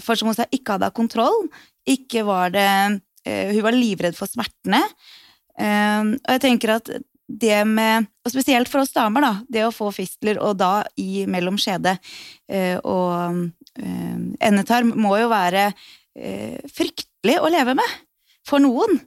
For 0.02 0.18
som 0.18 0.30
hun 0.30 0.36
sa, 0.38 0.46
ikke 0.54 0.76
hadde 0.76 0.90
hun 0.92 0.98
kontroll. 1.00 1.46
Ikke 1.86 2.22
var 2.26 2.52
det 2.54 2.68
Hun 3.26 3.62
var 3.64 3.74
livredd 3.74 4.14
for 4.14 4.30
smertene. 4.30 4.82
Ehm, 5.58 6.16
og 6.20 6.36
jeg 6.36 6.42
tenker 6.44 6.76
at 6.76 6.90
det 7.26 7.64
med 7.66 8.06
Og 8.22 8.30
spesielt 8.30 8.68
for 8.70 8.84
oss 8.84 8.94
damer, 8.94 9.22
da. 9.22 9.32
Det 9.50 9.64
å 9.66 9.74
få 9.74 9.90
fistler, 9.94 10.38
og 10.42 10.58
da 10.58 10.84
i 10.98 11.24
mellom 11.30 11.58
skjede 11.58 11.96
eh, 12.50 12.78
og 12.82 13.48
eh, 13.78 14.16
endetarm, 14.46 14.92
må 14.98 15.12
jo 15.20 15.28
være 15.30 15.68
eh, 16.18 16.58
fryktelig 16.74 17.36
å 17.38 17.50
leve 17.50 17.76
med. 17.78 17.96
For 18.46 18.62
noen. 18.62 18.98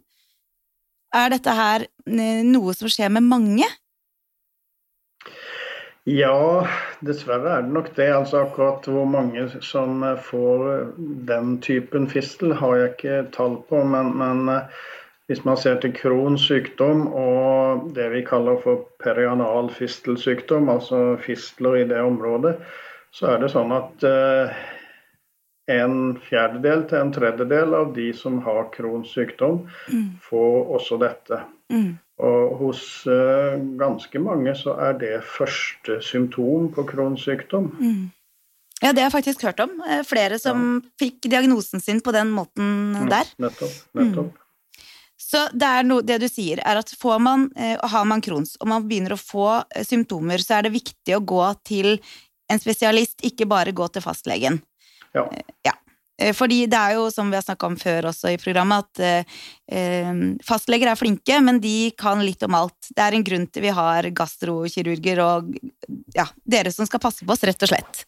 Er 1.16 1.32
dette 1.34 1.52
her 1.56 1.84
noe 2.08 2.76
som 2.78 2.92
skjer 2.92 3.12
med 3.12 3.28
mange? 3.28 3.68
Ja, 6.08 6.68
dessverre 7.06 7.58
er 7.58 7.66
det 7.66 7.74
nok 7.76 7.90
det. 7.98 8.08
Altså 8.14 8.46
Akkurat 8.46 8.88
hvor 8.88 9.06
mange 9.10 9.48
som 9.66 10.04
får 10.24 10.94
den 11.28 11.58
typen 11.66 12.08
fistel, 12.10 12.54
har 12.56 12.76
jeg 12.78 12.94
ikke 12.94 13.20
tall 13.36 13.60
på. 13.70 13.84
Men, 13.84 14.16
men 14.18 14.64
hvis 15.30 15.44
man 15.46 15.60
ser 15.62 15.78
til 15.82 15.94
Crohns 15.94 16.48
sykdom 16.50 17.06
og 17.14 17.92
det 17.94 18.08
vi 18.16 18.24
kaller 18.26 18.58
for 18.64 18.88
perianal 19.04 19.70
fistelsykdom, 19.70 20.72
altså 20.74 21.20
fistler 21.22 21.84
i 21.84 21.88
det 21.92 22.02
området, 22.02 22.56
så 23.14 23.34
er 23.34 23.44
det 23.44 23.52
sånn 23.54 23.70
at 23.76 24.06
eh, 24.10 24.58
en 25.70 26.18
fjerdedel 26.26 26.84
til 26.90 26.98
en 27.04 27.14
tredjedel 27.14 27.78
av 27.78 27.94
de 27.94 28.10
som 28.18 28.40
har 28.46 28.72
Crohns 28.74 29.14
sykdom, 29.14 29.68
mm. 29.94 30.08
får 30.26 30.74
også 30.80 30.98
dette. 31.02 31.44
Mm. 31.70 31.92
Og 32.20 32.56
hos 32.60 32.82
uh, 33.08 33.56
ganske 33.80 34.20
mange 34.20 34.52
så 34.60 34.76
er 34.90 34.98
det 35.00 35.14
første 35.24 36.02
symptom 36.04 36.68
på 36.76 36.84
Crohns 36.90 37.24
sykdom. 37.28 37.72
Mm. 37.80 38.10
Ja, 38.80 38.92
det 38.94 39.04
har 39.04 39.10
jeg 39.10 39.16
faktisk 39.18 39.44
hørt 39.44 39.60
om. 39.64 39.72
Eh, 39.88 40.04
flere 40.08 40.40
som 40.40 40.62
ja. 40.80 40.92
fikk 41.02 41.28
diagnosen 41.28 41.84
sin 41.84 42.00
på 42.04 42.14
den 42.16 42.32
måten 42.32 42.94
mm, 42.96 43.10
der. 43.12 43.32
Nettopp. 43.44 43.74
nettopp. 44.00 44.30
Mm. 44.32 44.46
Så 45.20 45.42
det, 45.52 45.72
no, 45.86 46.00
det, 46.02 46.22
du 46.24 46.30
sier, 46.32 46.62
er 46.66 46.80
at 46.80 46.94
får 47.02 47.20
man, 47.22 47.50
eh, 47.60 47.76
har 47.92 48.06
man 48.08 48.24
Crohns 48.24 48.56
og 48.58 48.72
man 48.72 48.88
begynner 48.88 49.14
å 49.14 49.20
få 49.20 49.50
eh, 49.76 49.84
symptomer, 49.86 50.42
så 50.42 50.58
er 50.58 50.66
det 50.66 50.78
viktig 50.78 51.18
å 51.18 51.22
gå 51.22 51.44
til 51.68 51.98
en 52.50 52.62
spesialist, 52.62 53.20
ikke 53.28 53.46
bare 53.50 53.76
gå 53.76 53.86
til 53.94 54.06
fastlegen. 54.06 54.62
Ja. 55.14 55.28
Eh, 55.28 55.52
ja. 55.68 55.76
Fordi 56.36 56.64
det 56.70 56.80
er 56.80 56.98
jo, 56.98 57.08
som 57.14 57.30
vi 57.32 57.38
har 57.40 57.46
snakka 57.46 57.70
om 57.70 57.78
før 57.80 58.10
også 58.12 58.34
i 58.34 58.40
programmet, 58.42 58.86
at 58.86 59.32
eh, 59.72 60.14
fastleger 60.46 60.92
er 60.92 61.00
flinke, 61.00 61.40
men 61.46 61.62
de 61.64 61.92
kan 61.98 62.24
litt 62.26 62.44
om 62.44 62.58
alt. 62.60 62.92
Det 62.92 63.06
er 63.06 63.16
en 63.16 63.26
grunn 63.26 63.48
til 63.48 63.68
vi 63.70 63.74
har 63.76 64.10
gastrokirurger 64.16 65.24
og 65.24 65.52
ja, 66.16 66.28
dere 66.44 66.74
som 66.76 66.90
skal 66.90 67.04
passe 67.04 67.26
på 67.26 67.36
oss, 67.36 67.46
rett 67.48 67.68
og 67.68 67.72
slett. 67.72 68.04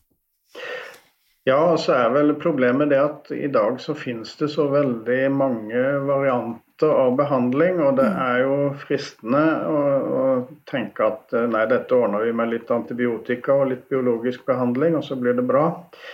Ja, 1.44 1.58
og 1.74 1.80
så 1.82 1.96
er 1.98 2.12
vel 2.14 2.36
problemet 2.38 2.92
det 2.92 3.00
at 3.02 3.32
i 3.34 3.50
dag 3.50 3.80
så 3.82 3.96
finnes 3.98 4.36
det 4.38 4.52
så 4.54 4.68
veldig 4.70 5.22
mange 5.34 5.80
varianter 6.06 6.92
av 6.94 7.16
behandling, 7.18 7.80
og 7.82 7.98
det 7.98 8.06
er 8.10 8.44
jo 8.44 8.56
fristende 8.82 9.42
å, 9.70 9.80
å, 10.20 10.22
tenke 10.70 11.06
at 11.06 11.34
eh, 11.38 11.48
nei, 11.50 11.64
dette 11.70 11.98
ordner 11.98 12.26
vi 12.26 12.36
med 12.38 12.54
litt 12.54 12.70
antibiotika 12.74 13.58
og 13.58 13.72
litt 13.74 13.84
biologisk 13.90 14.46
behandling, 14.50 14.98
og 14.98 15.06
så 15.06 15.18
blir 15.18 15.38
det 15.38 15.46
bra. 15.50 15.66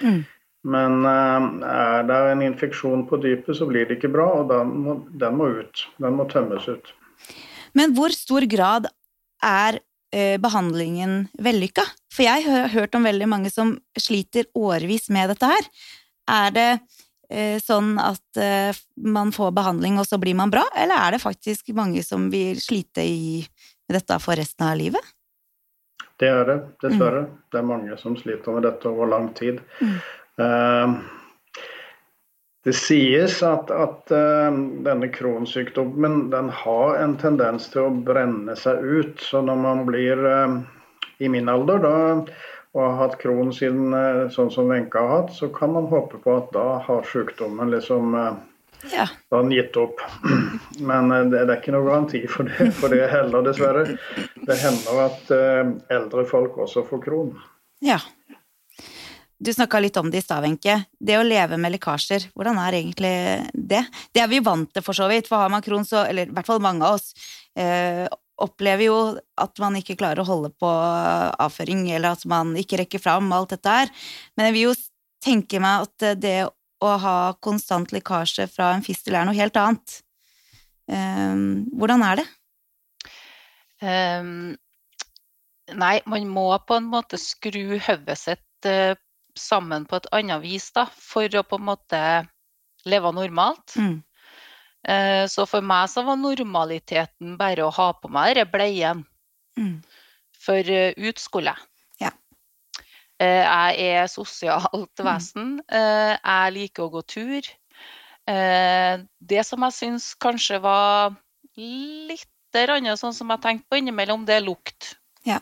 Mm. 0.03 0.23
Men 0.67 1.05
eh, 1.07 1.47
er 1.71 2.07
det 2.07 2.19
en 2.33 2.43
infeksjon 2.43 3.05
på 3.07 3.19
dypet, 3.23 3.55
så 3.57 3.67
blir 3.69 3.87
det 3.87 3.99
ikke 3.99 4.11
bra, 4.11 4.27
og 4.41 4.51
den 4.51 4.73
må, 4.83 4.97
den 5.15 5.37
må 5.39 5.49
ut. 5.61 5.85
Den 6.01 6.17
må 6.19 6.27
tømmes 6.31 6.67
ut. 6.67 6.93
Men 7.77 7.93
hvor 7.95 8.13
stor 8.15 8.43
grad 8.49 8.89
er 9.45 9.79
eh, 10.11 10.35
behandlingen 10.41 11.27
vellykka? 11.39 11.85
For 12.13 12.27
jeg 12.27 12.47
har 12.47 12.71
hørt 12.73 12.97
om 12.97 13.07
veldig 13.07 13.29
mange 13.31 13.53
som 13.53 13.77
sliter 13.99 14.49
årevis 14.57 15.11
med 15.13 15.35
dette 15.35 15.51
her. 15.55 15.73
Er 16.27 16.55
det 16.55 16.69
Eh, 17.27 17.57
sånn 17.59 17.97
at 17.99 18.39
man 19.03 19.33
får 19.35 19.49
behandling, 19.51 19.97
og 19.99 20.05
så 20.07 20.15
blir 20.15 20.31
man 20.39 20.47
bra? 20.47 20.61
Eller 20.79 20.95
er 20.95 21.11
det 21.11 21.19
faktisk 21.19 21.73
mange 21.75 21.99
som 21.99 22.29
vil 22.31 22.55
slite 22.63 23.03
i, 23.03 23.41
dette 23.91 24.15
for 24.23 24.39
resten 24.39 24.63
av 24.63 24.77
livet? 24.79 25.09
Det 26.17 26.29
er 26.31 26.47
det, 26.47 26.55
dessverre. 26.81 27.25
Mm. 27.25 27.35
Det 27.51 27.59
er 27.59 27.67
mange 27.67 27.97
som 27.99 28.15
sliter 28.17 28.55
med 28.55 28.63
dette 28.65 28.89
over 28.89 29.11
lang 29.11 29.27
tid. 29.37 29.59
Mm. 29.83 29.99
Uh, 30.41 30.99
det 32.67 32.75
sies 32.75 33.39
at, 33.47 33.71
at 33.71 34.11
uh, 34.11 34.59
denne 34.85 35.09
kronsykdommen 35.13 36.27
den 36.33 36.51
har 36.53 36.99
en 36.99 37.15
tendens 37.21 37.69
til 37.73 37.87
å 37.87 37.95
brenne 38.09 38.57
seg 38.59 38.83
ut. 38.83 39.23
Så 39.23 39.41
når 39.45 39.63
man 39.63 39.85
blir 39.87 40.21
uh, 40.21 40.59
i 41.17 41.31
min 41.31 41.49
alder, 41.49 41.81
da 41.81 41.97
og 42.77 42.83
har 42.83 42.97
hatt 42.99 43.17
kron 43.21 43.49
siden 43.55 43.93
eh, 43.97 44.27
sånn 44.33 44.51
som 44.53 44.69
Wenche 44.69 45.01
har 45.01 45.09
hatt, 45.09 45.33
så 45.33 45.49
kan 45.53 45.73
man 45.73 45.89
håpe 45.89 46.19
på 46.21 46.35
at 46.37 46.51
da 46.53 46.77
har 46.85 47.07
sykdommen 47.09 47.71
liksom 47.73 48.13
eh, 48.13 48.35
ja. 48.93 49.07
da 49.33 49.41
gitt 49.49 49.79
opp. 49.81 50.03
Men 50.89 51.11
eh, 51.11 51.25
det, 51.31 51.45
det, 51.47 51.55
er 51.55 51.61
ikke 51.61 51.73
noe 51.73 51.87
garanti 51.87 52.21
for 52.29 52.49
det, 52.49 52.69
for 52.77 52.93
det 52.93 53.07
heller, 53.13 53.47
dessverre. 53.47 53.97
Det 54.45 54.59
hender 54.61 55.01
at 55.07 55.33
eldre 55.93 56.27
folk 56.29 56.59
også 56.67 56.85
får 56.85 57.01
kron. 57.07 57.33
Ja. 57.83 57.97
Du 59.37 59.51
snakka 59.53 59.79
litt 59.79 59.97
om 59.97 60.07
det 60.09 60.17
i 60.17 60.25
stad, 60.25 60.41
Wenche. 60.41 60.79
Det 60.97 61.17
å 61.19 61.25
leve 61.25 61.59
med 61.61 61.75
lekkasjer, 61.75 62.31
hvordan 62.33 62.57
er 62.57 62.79
egentlig 62.79 63.17
det? 63.53 63.83
Det 64.13 64.23
er 64.23 64.31
vi 64.31 64.39
vant 64.41 64.71
til, 64.73 64.81
for 64.81 64.97
så 64.97 65.05
vidt. 65.11 65.29
For 65.29 65.37
har 65.37 65.51
man 65.53 65.61
kron, 65.61 65.85
så 65.85 66.07
Eller 66.07 66.25
i 66.25 66.33
hvert 66.33 66.47
fall 66.47 66.63
mange 66.63 66.85
av 66.85 66.97
oss. 66.97 67.13
Eh, 67.53 68.07
opplever 68.41 68.87
jo 68.87 68.97
at 69.37 69.61
man 69.61 69.77
ikke 69.77 69.97
klarer 69.97 70.23
å 70.23 70.27
holde 70.27 70.49
på 70.57 70.69
avføring, 70.69 71.85
eller 71.91 72.17
at 72.17 72.25
man 72.29 72.55
ikke 72.57 72.81
rekker 72.81 73.01
fram, 73.01 73.29
alt 73.33 73.53
dette 73.53 73.69
her. 73.69 73.93
Men 74.35 74.49
jeg 74.49 74.57
vil 74.57 74.67
jo 74.67 74.75
tenke 75.23 75.61
meg 75.61 75.85
at 75.85 76.19
det 76.21 76.37
å 76.81 76.91
ha 77.01 77.17
konstant 77.41 77.93
lekkasje 77.93 78.45
fra 78.49 78.71
en 78.73 78.85
fistel 78.85 79.17
er 79.17 79.25
noe 79.25 79.37
helt 79.37 79.57
annet. 79.57 80.01
Um, 80.89 81.65
hvordan 81.77 82.05
er 82.05 82.21
det? 82.21 82.27
Um, 83.81 84.55
nei, 85.77 85.97
man 86.09 86.29
må 86.31 86.49
på 86.65 86.77
en 86.77 86.89
måte 86.89 87.19
skru 87.21 87.77
hodet 87.77 88.17
sitt 88.21 88.69
sammen 89.39 89.85
på 89.87 89.99
et 89.99 90.09
annet 90.15 90.43
vis, 90.43 90.69
da, 90.75 90.87
for 90.91 91.31
å 91.37 91.45
på 91.45 91.59
en 91.59 91.69
måte 91.69 92.01
leve 92.87 93.11
normalt. 93.15 93.75
Mm. 93.77 94.01
Eh, 94.87 95.25
så 95.27 95.45
for 95.49 95.65
meg 95.65 95.89
så 95.91 96.03
var 96.07 96.19
normaliteten 96.19 97.35
bare 97.39 97.65
å 97.65 97.73
ha 97.75 97.89
på 97.97 98.11
meg 98.13 98.37
denne 98.37 98.51
bleien. 98.51 99.03
Mm. 99.59 99.81
For 100.37 100.71
eh, 100.71 100.95
ut 100.95 101.19
skulle 101.19 101.53
jeg. 101.53 101.67
Ja. 102.05 102.13
Eh, 103.19 103.43
jeg 103.43 103.91
er 103.97 104.11
sosialt 104.11 105.01
mm. 105.01 105.05
vesen. 105.09 105.53
Jeg 105.67 106.55
liker 106.55 106.87
å 106.87 106.93
gå 106.97 107.03
tur. 107.07 107.53
Det 108.27 109.43
som 109.47 109.63
jeg 109.63 109.75
syns 109.75 110.09
kanskje 110.19 110.57
var 110.59 111.15
litt 111.55 112.27
annet, 112.57 112.97
sånn 112.99 113.13
som 113.15 113.29
jeg 113.31 113.43
tenkte 113.43 113.69
på 113.69 113.79
innimellom, 113.79 114.25
det 114.27 114.39
er 114.39 114.43
lukt. 114.43 114.95
Ja. 115.27 115.37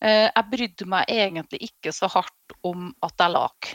Jeg 0.00 0.48
brydde 0.48 0.86
meg 0.88 1.10
egentlig 1.12 1.58
ikke 1.66 1.92
så 1.92 2.08
hardt 2.08 2.54
om 2.64 2.88
at 3.04 3.20
jeg 3.20 3.32
lak. 3.34 3.68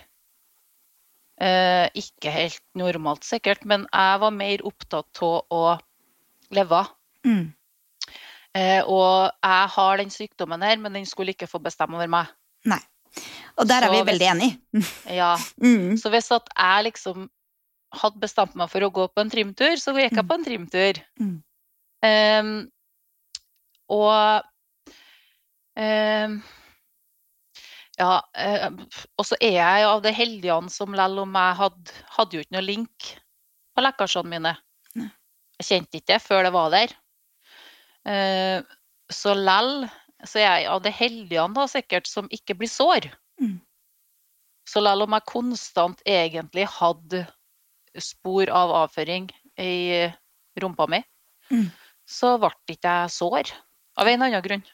Eh, 1.36 1.90
ikke 2.00 2.32
helt 2.32 2.64
normalt 2.80 3.26
sikkert, 3.28 3.66
men 3.68 3.84
jeg 3.92 4.20
var 4.24 4.32
mer 4.32 4.64
opptatt 4.64 5.20
av 5.26 5.42
å 5.52 5.64
leve. 6.56 6.82
Mm. 7.28 7.50
Eh, 8.56 8.82
og 8.88 9.34
jeg 9.44 9.72
har 9.76 10.00
den 10.00 10.14
sykdommen 10.14 10.64
her, 10.64 10.80
men 10.80 10.96
den 10.96 11.08
skulle 11.10 11.36
ikke 11.36 11.50
få 11.52 11.60
bestemme 11.64 12.00
over 12.00 12.08
meg. 12.12 12.32
Nei. 12.72 12.80
Og 13.60 13.68
der 13.68 13.88
er 13.88 13.92
vi 13.92 14.04
veldig 14.08 14.30
enige. 14.32 14.86
ja. 15.12 15.36
Mm. 15.66 15.98
Så 16.00 16.12
hvis 16.14 16.32
at 16.36 16.48
jeg 16.56 16.88
liksom 16.90 17.28
hadde 17.96 18.20
bestemt 18.20 18.56
meg 18.60 18.72
for 18.72 18.84
å 18.84 18.92
gå 18.92 19.08
på 19.12 19.24
en 19.24 19.32
trimtur, 19.32 19.76
så 19.80 19.92
gikk 19.96 20.16
jeg 20.16 20.24
mm. 20.24 20.30
på 20.30 20.38
en 20.40 20.48
trimtur. 20.48 21.00
Mm. 21.20 21.36
Um, 22.06 22.56
og 23.96 24.48
ja, 27.96 28.12
eh, 28.38 28.70
og 29.16 29.28
så 29.28 29.38
er 29.44 29.58
jeg 29.58 29.88
av 29.88 30.02
de 30.04 30.14
heldige 30.16 30.58
som 30.74 30.96
lell 30.96 31.20
om 31.22 31.36
jeg 31.40 31.60
hadde, 31.62 32.00
hadde 32.18 32.38
jo 32.38 32.44
ikke 32.44 32.56
noe 32.58 32.66
link 32.66 33.12
på 33.76 33.84
lekkasjene 33.84 34.32
mine. 34.32 34.56
Jeg 35.56 35.68
kjente 35.70 36.00
ikke 36.00 36.14
det 36.14 36.24
før 36.24 36.48
det 36.48 36.52
var 36.56 36.74
der. 36.74 36.96
Eh, 38.06 38.60
så 39.12 39.36
lell 39.38 39.86
så 40.26 40.42
er 40.42 40.46
jeg 40.46 40.68
av 40.72 40.82
de 40.84 40.92
heldige 40.94 41.46
da 41.56 41.66
sikkert 41.70 42.10
som 42.10 42.28
ikke 42.34 42.58
blir 42.60 42.72
sår. 42.72 43.08
Mm. 43.42 43.58
Så 44.66 44.82
lell 44.82 45.06
om 45.06 45.16
jeg 45.16 45.30
konstant 45.30 46.02
egentlig 46.10 46.66
hadde 46.80 47.26
spor 48.02 48.50
av 48.52 48.74
avføring 48.84 49.30
i 49.62 50.08
rumpa 50.60 50.88
mi, 50.92 51.00
mm. 51.52 51.68
så 52.10 52.36
ble 52.42 52.52
ikke 52.74 52.96
jeg 53.04 53.14
sår. 53.16 53.54
Av 53.96 54.10
en 54.12 54.26
annen 54.26 54.44
grunn. 54.44 54.66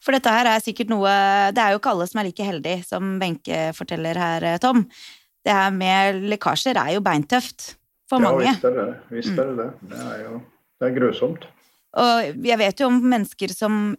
For 0.00 0.16
dette 0.16 0.32
her 0.32 0.48
er 0.48 0.62
sikkert 0.64 0.88
noe 0.92 1.10
Det 1.52 1.60
er 1.60 1.74
jo 1.74 1.80
ikke 1.80 1.92
alle 1.92 2.06
som 2.08 2.20
er 2.22 2.28
like 2.30 2.46
heldige, 2.46 2.84
som 2.88 3.18
Wenche 3.20 3.70
forteller 3.76 4.16
her, 4.16 4.46
eh, 4.54 4.58
Tom. 4.62 4.86
Det 5.44 5.52
her 5.52 5.70
med 5.72 6.22
lekkasjer 6.32 6.76
er 6.76 6.94
jo 6.96 7.02
beintøft 7.04 7.74
for 8.10 8.20
mange. 8.20 8.44
Ja, 8.48 8.52
visst 8.56 8.64
er 8.68 8.76
det 8.76 8.86
visst 9.12 9.38
er 9.38 9.52
det. 9.54 9.56
det. 9.56 9.90
Det 9.92 10.04
er 10.06 10.22
jo 10.24 10.40
det 10.80 10.88
er 10.88 10.94
grusomt. 10.96 11.44
Og 12.00 12.44
jeg 12.46 12.58
vet 12.60 12.80
jo 12.80 12.86
om 12.88 13.00
mennesker 13.02 13.52
som 13.52 13.96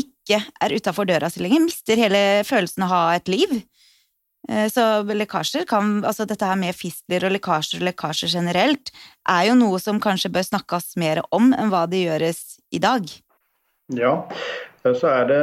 ikke 0.00 0.38
er 0.64 0.72
utafor 0.72 1.04
døra 1.08 1.28
si 1.28 1.42
lenger, 1.44 1.60
mister 1.66 2.00
hele 2.00 2.20
følelsen 2.48 2.86
av 2.86 2.88
å 2.88 2.92
ha 2.94 3.14
et 3.18 3.28
liv. 3.28 3.52
Eh, 4.48 4.68
Så 4.72 5.04
lekkasjer 5.08 5.66
kan 5.68 6.02
Altså 6.04 6.26
dette 6.28 6.44
her 6.44 6.56
med 6.56 6.74
fistler 6.76 7.24
og 7.24 7.32
lekkasjer 7.36 7.80
og 7.80 7.88
lekkasjer 7.90 8.32
generelt 8.32 8.90
er 9.28 9.48
jo 9.50 9.54
noe 9.60 9.80
som 9.80 10.00
kanskje 10.00 10.32
bør 10.32 10.44
snakkes 10.48 10.96
mer 11.00 11.22
om 11.32 11.52
enn 11.52 11.72
hva 11.72 11.84
det 11.88 12.04
gjøres 12.06 12.58
i 12.72 12.80
dag. 12.80 13.04
Ja, 13.92 14.14
så 14.92 15.08
er 15.08 15.28
det 15.30 15.42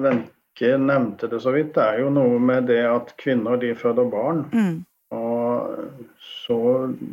Wenche 0.00 0.76
nevnte 0.80 1.28
det 1.28 1.40
så 1.44 1.52
vidt. 1.52 1.74
Det 1.74 1.84
er 1.84 2.00
jo 2.00 2.10
noe 2.10 2.40
med 2.40 2.68
det 2.70 2.82
at 2.88 3.12
kvinner 3.20 3.60
de 3.60 3.74
føder 3.76 4.08
barn. 4.08 4.44
Mm. 4.52 4.84
Og 5.16 5.76
så 6.46 6.58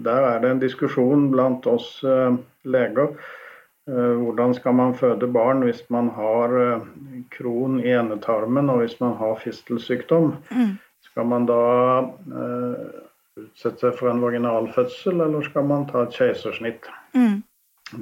der 0.05 0.27
er 0.29 0.39
det 0.39 0.51
en 0.51 0.61
diskusjon 0.63 1.29
blant 1.33 1.67
oss 1.67 1.99
eh, 2.03 2.35
leger. 2.63 3.17
Eh, 3.89 4.15
hvordan 4.23 4.55
skal 4.55 4.77
man 4.79 4.95
føde 4.95 5.27
barn 5.27 5.65
hvis 5.67 5.83
man 5.93 6.09
har 6.15 6.55
eh, 6.61 6.87
kron 7.35 7.81
i 7.83 7.91
endetarmen 7.91 8.71
og 8.71 8.83
hvis 8.83 8.99
man 9.03 9.17
har 9.19 9.35
fistelsykdom? 9.43 10.35
Mm. 10.49 10.77
Skal 11.03 11.27
man 11.29 11.45
da 11.49 11.63
eh, 11.99 13.01
utsette 13.43 13.83
seg 13.83 13.97
for 13.99 14.09
en 14.09 14.21
vaginalfødsel, 14.23 15.19
eller 15.25 15.43
skal 15.45 15.67
man 15.67 15.87
ta 15.89 16.05
et 16.05 16.15
keisersnitt? 16.15 16.87
Mm. 17.13 17.41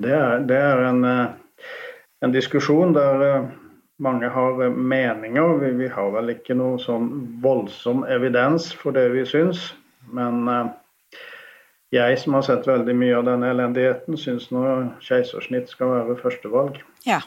Det 0.04 0.14
er, 0.16 0.44
det 0.48 0.60
er 0.62 0.86
en, 0.88 1.04
eh, 1.08 1.34
en 2.22 2.32
diskusjon 2.34 2.94
der 2.94 3.24
eh, 3.28 3.50
mange 4.02 4.30
har 4.30 4.62
eh, 4.66 4.70
meninger. 4.74 5.56
Vi, 5.62 5.72
vi 5.84 5.88
har 5.94 6.12
vel 6.16 6.34
ikke 6.36 6.56
noe 6.58 6.80
sånn 6.82 7.10
voldsom 7.44 8.04
evidens 8.10 8.72
for 8.78 8.96
det 8.96 9.08
vi 9.16 9.26
syns. 9.30 9.72
Men 10.14 10.48
eh, 10.52 10.72
jeg 11.92 12.20
som 12.22 12.38
har 12.38 12.46
sett 12.48 12.68
veldig 12.70 12.96
mye 12.96 13.18
av 13.20 13.26
denne 13.28 13.50
elendigheten, 13.52 14.18
syns 14.18 14.50
nå 14.54 14.64
keisersnitt 15.04 15.70
skal 15.74 15.92
være 15.98 16.18
førstevalg. 16.22 16.80
Ja. 17.08 17.20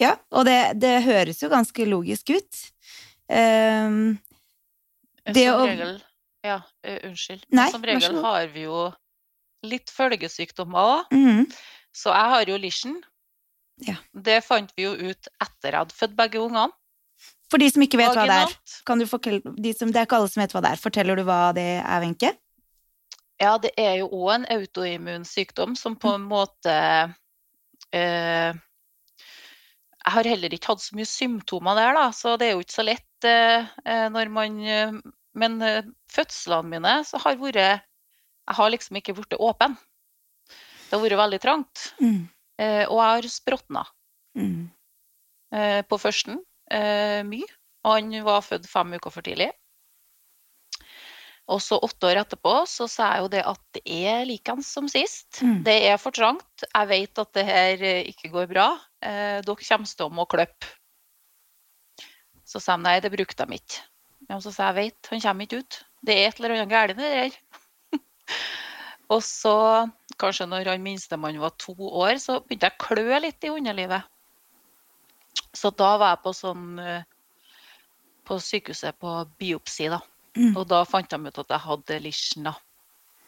Ja, 0.00 0.14
og 0.32 0.46
det, 0.48 0.58
det 0.80 1.02
høres 1.04 1.42
jo 1.42 1.50
ganske 1.52 1.84
logisk 1.86 2.30
ut. 2.32 2.60
Um, 3.28 4.18
Det 5.28 5.44
som 5.46 5.60
å- 5.62 5.66
regel 5.68 5.92
Ja, 6.42 6.56
uh, 6.86 6.96
unnskyld. 7.06 7.44
Nei, 7.54 7.68
som 7.70 7.84
regel 7.86 8.16
har 8.24 8.48
vi 8.50 8.64
jo 8.64 8.88
litt 9.62 9.92
følgesykdommer 9.94 10.88
òg. 10.96 11.12
mhm. 11.14 11.44
Så 11.94 12.08
jeg 12.10 12.30
har 12.32 12.48
jo 12.48 12.56
Lishen. 12.58 12.96
Ja. 13.86 13.96
Det 14.12 14.38
fant 14.46 14.70
vi 14.76 14.86
jo 14.86 14.92
ut 14.94 15.28
etter 15.42 15.72
jeg 15.72 15.78
hadde 15.78 15.96
født 15.96 16.16
begge 16.18 16.40
ungene. 16.42 16.70
For 17.52 17.60
de 17.60 17.68
som 17.68 17.84
ikke 17.84 18.00
vet 18.00 18.14
hva 18.14 18.24
det 18.24 18.32
er, 18.32 18.46
Vaginalt. 18.48 18.76
kan 18.88 19.02
du 19.02 19.06
fortelle, 19.08 19.54
de 19.60 19.74
som, 19.76 19.90
det 19.92 20.00
er 20.00 20.06
ikke 20.08 20.22
alle 20.22 20.30
som 20.32 20.40
vet 20.40 20.54
hva 20.54 20.62
det 20.64 20.70
er. 20.72 20.80
Forteller 20.80 21.18
du 21.20 21.24
hva 21.28 21.40
det 21.56 21.68
er, 21.82 21.98
Wenche? 22.00 22.32
Ja, 23.42 23.56
det 23.60 23.72
er 23.80 23.98
jo 24.00 24.08
òg 24.14 24.30
en 24.36 24.46
autoimmun 24.54 25.26
sykdom 25.28 25.74
som 25.76 25.96
på 26.00 26.14
en 26.14 26.24
måte 26.30 26.74
eh, 27.92 28.52
Jeg 28.54 30.14
har 30.14 30.28
heller 30.30 30.54
ikke 30.54 30.72
hatt 30.72 30.84
så 30.84 30.96
mye 30.96 31.08
symptomer 31.08 31.76
der, 31.76 31.96
da, 31.98 32.04
så 32.14 32.36
det 32.38 32.48
er 32.48 32.54
jo 32.54 32.62
ikke 32.64 32.78
så 32.78 32.86
lett 32.86 33.28
eh, 33.28 33.72
når 34.14 34.30
man 34.32 34.60
eh, 34.62 35.00
Men 35.34 35.58
eh, 35.66 35.88
fødslene 36.12 36.70
mine 36.70 36.94
så 37.08 37.20
har 37.24 37.40
vært 37.40 37.58
Jeg 37.58 38.58
har 38.58 38.72
liksom 38.72 39.00
ikke 39.00 39.16
blitt 39.18 39.36
åpen. 39.40 39.76
Det 40.88 40.96
har 40.98 41.04
vært 41.04 41.20
veldig 41.22 41.42
trangt. 41.42 41.90
Mm. 42.00 42.28
Eh, 42.62 42.84
og 42.86 43.00
jeg 43.00 43.08
har 43.16 43.32
språtna 43.32 43.82
Mm. 44.38 44.70
eh, 45.52 45.82
på 45.84 45.98
førsten 46.00 46.38
eh, 46.70 47.20
mye. 47.26 47.48
Og 47.84 47.96
han 47.98 48.14
var 48.24 48.44
født 48.46 48.68
fem 48.70 48.94
uker 48.94 49.12
for 49.12 49.26
tidlig. 49.26 49.50
Og 51.50 51.58
så 51.60 51.76
åtte 51.82 52.06
år 52.06 52.20
etterpå 52.22 52.52
så 52.70 52.86
sa 52.88 53.08
jeg 53.12 53.24
jo 53.24 53.30
det 53.32 53.42
at 53.50 53.60
det 53.74 53.82
er 54.06 54.22
likens 54.28 54.68
som 54.72 54.86
sist. 54.88 55.42
Mm. 55.42 55.64
Det 55.66 55.74
er 55.90 55.98
for 56.00 56.14
trangt. 56.14 56.64
Jeg 56.68 56.88
vet 56.88 57.18
at 57.18 57.32
det 57.34 57.44
her 57.48 57.82
ikke 58.06 58.30
går 58.32 58.46
bra. 58.54 58.68
Eh, 59.02 59.40
dere 59.42 59.66
kommer 59.68 59.90
til 59.90 60.06
å 60.22 60.28
klippe. 60.30 60.70
Så 62.46 62.60
sa 62.62 62.76
de 62.76 62.86
nei, 62.86 63.00
det 63.02 63.10
brukte 63.12 63.46
de 63.48 63.58
ikke. 63.58 63.82
Ja, 64.30 64.38
så 64.40 64.52
sa 64.54 64.70
jeg 64.70 64.78
vet, 64.78 65.10
han 65.10 65.20
kommer 65.24 65.48
ikke 65.48 65.60
ut. 65.64 65.80
Det 66.06 66.14
er 66.14 66.28
et 66.30 66.38
eller 66.38 66.54
annet 66.54 66.70
galt 66.70 66.96
med 66.96 67.04
det 67.04 67.12
der. 67.18 67.98
og 69.12 69.22
så, 69.26 69.56
kanskje 70.20 70.48
når 70.48 70.72
han 70.72 70.84
minstemann 70.84 71.40
var 71.40 71.54
to 71.60 71.74
år, 71.76 72.16
så 72.22 72.40
begynte 72.40 72.68
jeg 72.68 72.76
å 72.76 72.84
klø 72.86 73.20
litt 73.22 73.44
i 73.46 73.52
underlivet. 73.52 74.08
Så 75.52 75.70
da 75.76 75.94
var 76.00 76.14
jeg 76.14 76.22
på 76.24 76.32
sånn 76.36 76.66
eh, 76.80 77.04
på 78.28 78.38
sykehuset 78.40 78.98
på 79.02 79.14
biopsi, 79.40 79.88
da. 79.92 80.00
Mm. 80.36 80.54
Og 80.56 80.66
da 80.70 80.82
fant 80.88 81.10
de 81.10 81.18
ut 81.28 81.40
at 81.42 81.50
jeg 81.52 81.66
hadde 81.66 81.98
Lishna. 82.04 82.54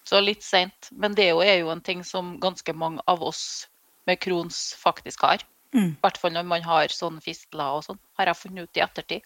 Så 0.04 0.20
litt 0.20 0.44
seint. 0.44 0.90
Men 0.92 1.16
det 1.16 1.30
er 1.32 1.58
jo, 1.60 1.70
en 1.72 1.82
ting 1.84 2.04
som 2.04 2.36
ganske 2.40 2.72
mange 2.76 3.02
av 3.10 3.22
oss 3.24 3.66
med 4.08 4.20
Crohns 4.20 4.74
faktisk 4.80 5.24
har. 5.24 5.44
Mm. 5.74 5.96
Hvert 6.00 6.20
fall 6.20 6.34
når 6.36 6.46
man 6.48 6.64
har 6.64 6.92
sånne 6.92 7.24
fistler 7.24 7.78
og 7.78 7.86
sånn, 7.86 8.00
har 8.20 8.30
jeg 8.30 8.40
funnet 8.40 8.68
ut 8.68 8.78
i 8.78 8.84
ettertid. 8.84 9.24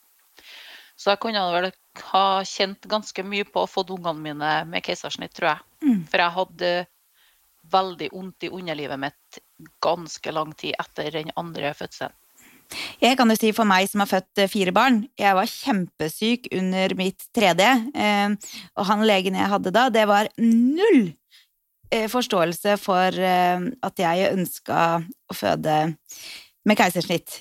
Så 0.98 1.12
jeg 1.12 1.20
kunne 1.22 1.42
vel 1.54 1.70
ha 2.10 2.24
kjent 2.46 2.86
ganske 2.90 3.22
mye 3.26 3.46
på 3.46 3.62
å 3.62 3.70
få 3.70 3.84
ungene 3.86 4.22
mine 4.22 4.52
med 4.70 4.86
keisersnitt, 4.86 5.34
tror 5.36 5.52
jeg. 5.52 5.66
Mm. 5.84 6.00
For 6.10 6.22
jeg 6.24 6.36
hadde 6.38 6.70
veldig 7.72 8.08
vondt 8.12 8.46
i 8.46 8.52
underlivet 8.54 9.00
mitt 9.00 9.42
ganske 9.84 10.32
lang 10.32 10.54
tid 10.58 10.76
etter 10.78 11.10
den 11.14 11.32
andre 11.36 11.74
fødselen. 11.76 12.16
Jeg 13.00 13.16
kan 13.16 13.30
jo 13.32 13.36
si 13.38 13.50
for 13.56 13.68
meg 13.68 13.88
som 13.88 14.02
har 14.02 14.10
født 14.10 14.42
eh, 14.42 14.50
fire 14.50 14.74
barn, 14.76 15.02
jeg 15.18 15.36
var 15.36 15.48
kjempesyk 15.48 16.50
under 16.58 16.94
mitt 16.98 17.24
tredje, 17.36 17.70
eh, 17.96 18.34
og 18.76 18.88
han 18.90 19.04
legen 19.08 19.38
jeg 19.38 19.52
hadde 19.54 19.72
da, 19.74 19.86
det 19.92 20.04
var 20.10 20.28
null 20.42 21.14
eh, 21.94 22.08
forståelse 22.12 22.76
for 22.82 23.16
at 23.16 24.04
jeg 24.04 24.32
ønska 24.34 24.82
å 25.00 25.36
føde 25.36 25.80
med 26.68 26.76
keisersnitt. 26.76 27.38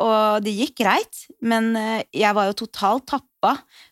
Og 0.00 0.40
det 0.40 0.54
gikk 0.56 0.78
greit, 0.80 1.26
men 1.44 1.74
jeg 2.08 2.32
var 2.32 2.48
jo 2.48 2.54
totalt 2.62 3.04
tappa 3.10 3.35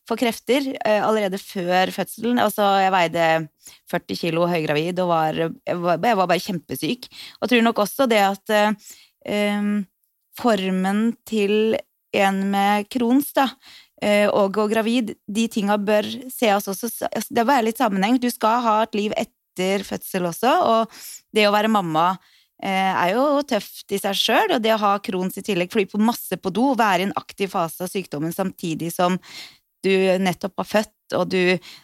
for 0.08 0.20
krefter 0.20 0.70
eh, 0.74 1.00
allerede 1.00 1.40
før 1.40 1.92
fødselen. 1.94 2.40
Altså, 2.42 2.66
jeg 2.82 2.92
veide 2.94 3.28
40 3.92 4.20
kilo 4.20 4.48
høygravid 4.50 5.00
og 5.04 5.10
var, 5.12 5.40
jeg 5.40 5.80
var, 5.82 5.98
jeg 6.02 6.20
var 6.20 6.30
bare 6.30 6.44
kjempesyk. 6.46 7.08
Og 7.40 7.50
tror 7.50 7.64
nok 7.66 7.82
også 7.84 8.08
det 8.10 8.20
at 8.24 8.54
eh, 8.58 9.58
formen 10.40 11.02
til 11.28 11.76
en 12.14 12.44
med 12.52 12.86
Crohns 12.92 13.32
da, 13.34 13.48
og, 14.04 14.36
og 14.36 14.58
å 14.60 14.68
gravid, 14.68 15.14
de 15.24 15.46
tinga 15.48 15.78
bør 15.80 16.04
sees 16.28 16.66
også 16.68 16.90
altså, 17.08 17.30
Det 17.30 17.40
bør 17.40 17.48
være 17.48 17.66
litt 17.70 17.80
sammenheng. 17.80 18.18
Du 18.20 18.28
skal 18.30 18.60
ha 18.62 18.74
et 18.84 18.98
liv 18.98 19.14
etter 19.18 19.82
fødsel 19.86 20.28
også, 20.28 20.52
og 20.68 20.98
det 21.34 21.46
å 21.48 21.54
være 21.54 21.72
mamma 21.72 22.10
eh, 22.12 22.33
er 22.62 23.10
jo 23.12 23.42
tøft 23.48 23.92
i 23.92 23.98
seg 23.98 24.16
sjøl, 24.16 24.54
og 24.54 24.62
det 24.62 24.72
å 24.74 24.80
ha 24.80 24.92
Crohns 25.02 25.36
i 25.40 25.44
tillegg, 25.44 25.72
fly 25.72 25.84
på 25.90 25.98
masse 26.00 26.38
på 26.40 26.52
do, 26.54 26.70
være 26.78 27.02
i 27.02 27.06
en 27.08 27.16
aktiv 27.18 27.50
fase 27.52 27.84
av 27.84 27.90
sykdommen 27.92 28.32
samtidig 28.32 28.92
som 28.94 29.18
du 29.84 29.94
nettopp 30.22 30.62
har 30.62 30.68
født, 30.70 31.16
og 31.18 31.30
du 31.30 31.40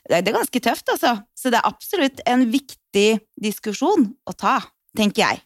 Det 0.09 0.21
er 0.21 0.33
ganske 0.35 0.61
tøft, 0.61 0.89
altså. 0.89 1.19
Så 1.37 1.51
det 1.53 1.61
er 1.61 1.69
absolutt 1.69 2.23
en 2.27 2.47
viktig 2.51 3.21
diskusjon 3.41 4.09
å 4.27 4.33
ta, 4.33 4.61
tenker 4.97 5.27
jeg. 5.27 5.43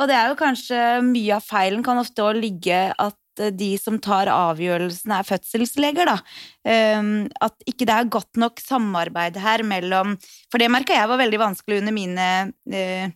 Og 0.00 0.08
det 0.10 0.16
er 0.18 0.30
jo 0.30 0.40
kanskje 0.40 0.80
mye 1.06 1.36
av 1.36 1.44
feilen 1.46 1.84
kan 1.86 2.00
ofte 2.00 2.24
også 2.24 2.42
ligge 2.42 2.80
at 2.90 3.40
eh, 3.40 3.52
de 3.54 3.70
som 3.78 4.00
tar 4.02 4.30
avgjørelsene, 4.32 5.20
er 5.20 5.28
fødselsleger, 5.28 6.10
da. 6.10 6.18
Um, 6.66 7.28
at 7.44 7.54
ikke 7.70 7.86
det 7.86 7.94
er 7.94 8.10
godt 8.10 8.40
nok 8.40 8.62
samarbeid 8.62 9.36
her 9.38 9.62
mellom 9.66 10.14
For 10.48 10.58
det 10.58 10.70
merka 10.72 10.96
jeg 10.96 11.10
var 11.10 11.20
veldig 11.20 11.40
vanskelig 11.42 11.82
under 11.82 11.94
mine 11.94 12.28
eh, 12.72 13.12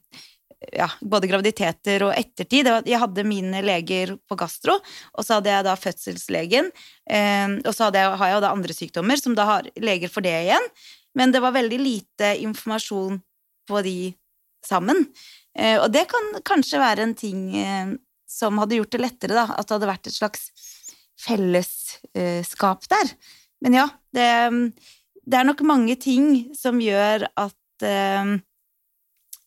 ja, 0.58 0.88
både 1.00 1.28
graviditeter 1.30 2.02
og 2.08 2.14
ettertid. 2.18 2.68
Jeg 2.88 3.00
hadde 3.00 3.26
mine 3.26 3.60
leger 3.62 4.16
på 4.28 4.38
gastro, 4.38 4.78
og 5.14 5.26
så 5.26 5.38
hadde 5.38 5.52
jeg 5.52 5.66
da 5.66 5.74
fødselslegen. 5.78 6.70
Eh, 7.10 7.58
og 7.62 7.70
så 7.74 7.90
jeg, 7.94 8.16
har 8.18 8.30
jeg 8.30 8.38
jo 8.38 8.44
da 8.44 8.54
andre 8.54 8.76
sykdommer, 8.76 9.20
som 9.20 9.36
da 9.38 9.46
har 9.48 9.70
leger 9.78 10.10
for 10.12 10.26
det 10.26 10.34
igjen. 10.42 10.68
Men 11.18 11.34
det 11.34 11.42
var 11.44 11.56
veldig 11.56 11.78
lite 11.80 12.34
informasjon 12.42 13.20
på 13.68 13.84
de 13.86 13.96
sammen. 14.66 15.06
Eh, 15.58 15.78
og 15.78 15.88
det 15.94 16.08
kan 16.10 16.42
kanskje 16.46 16.82
være 16.82 17.06
en 17.06 17.16
ting 17.18 17.48
eh, 17.58 17.94
som 18.28 18.58
hadde 18.60 18.80
gjort 18.80 18.94
det 18.96 19.02
lettere, 19.04 19.38
da. 19.38 19.46
At 19.54 19.68
det 19.68 19.78
hadde 19.78 19.92
vært 19.94 20.10
et 20.10 20.18
slags 20.18 20.50
fellesskap 21.18 22.86
der. 22.90 23.14
Men 23.62 23.78
ja, 23.78 23.88
det, 24.14 24.28
det 25.26 25.38
er 25.38 25.46
nok 25.46 25.62
mange 25.66 25.96
ting 25.98 26.48
som 26.54 26.82
gjør 26.82 27.26
at 27.38 27.54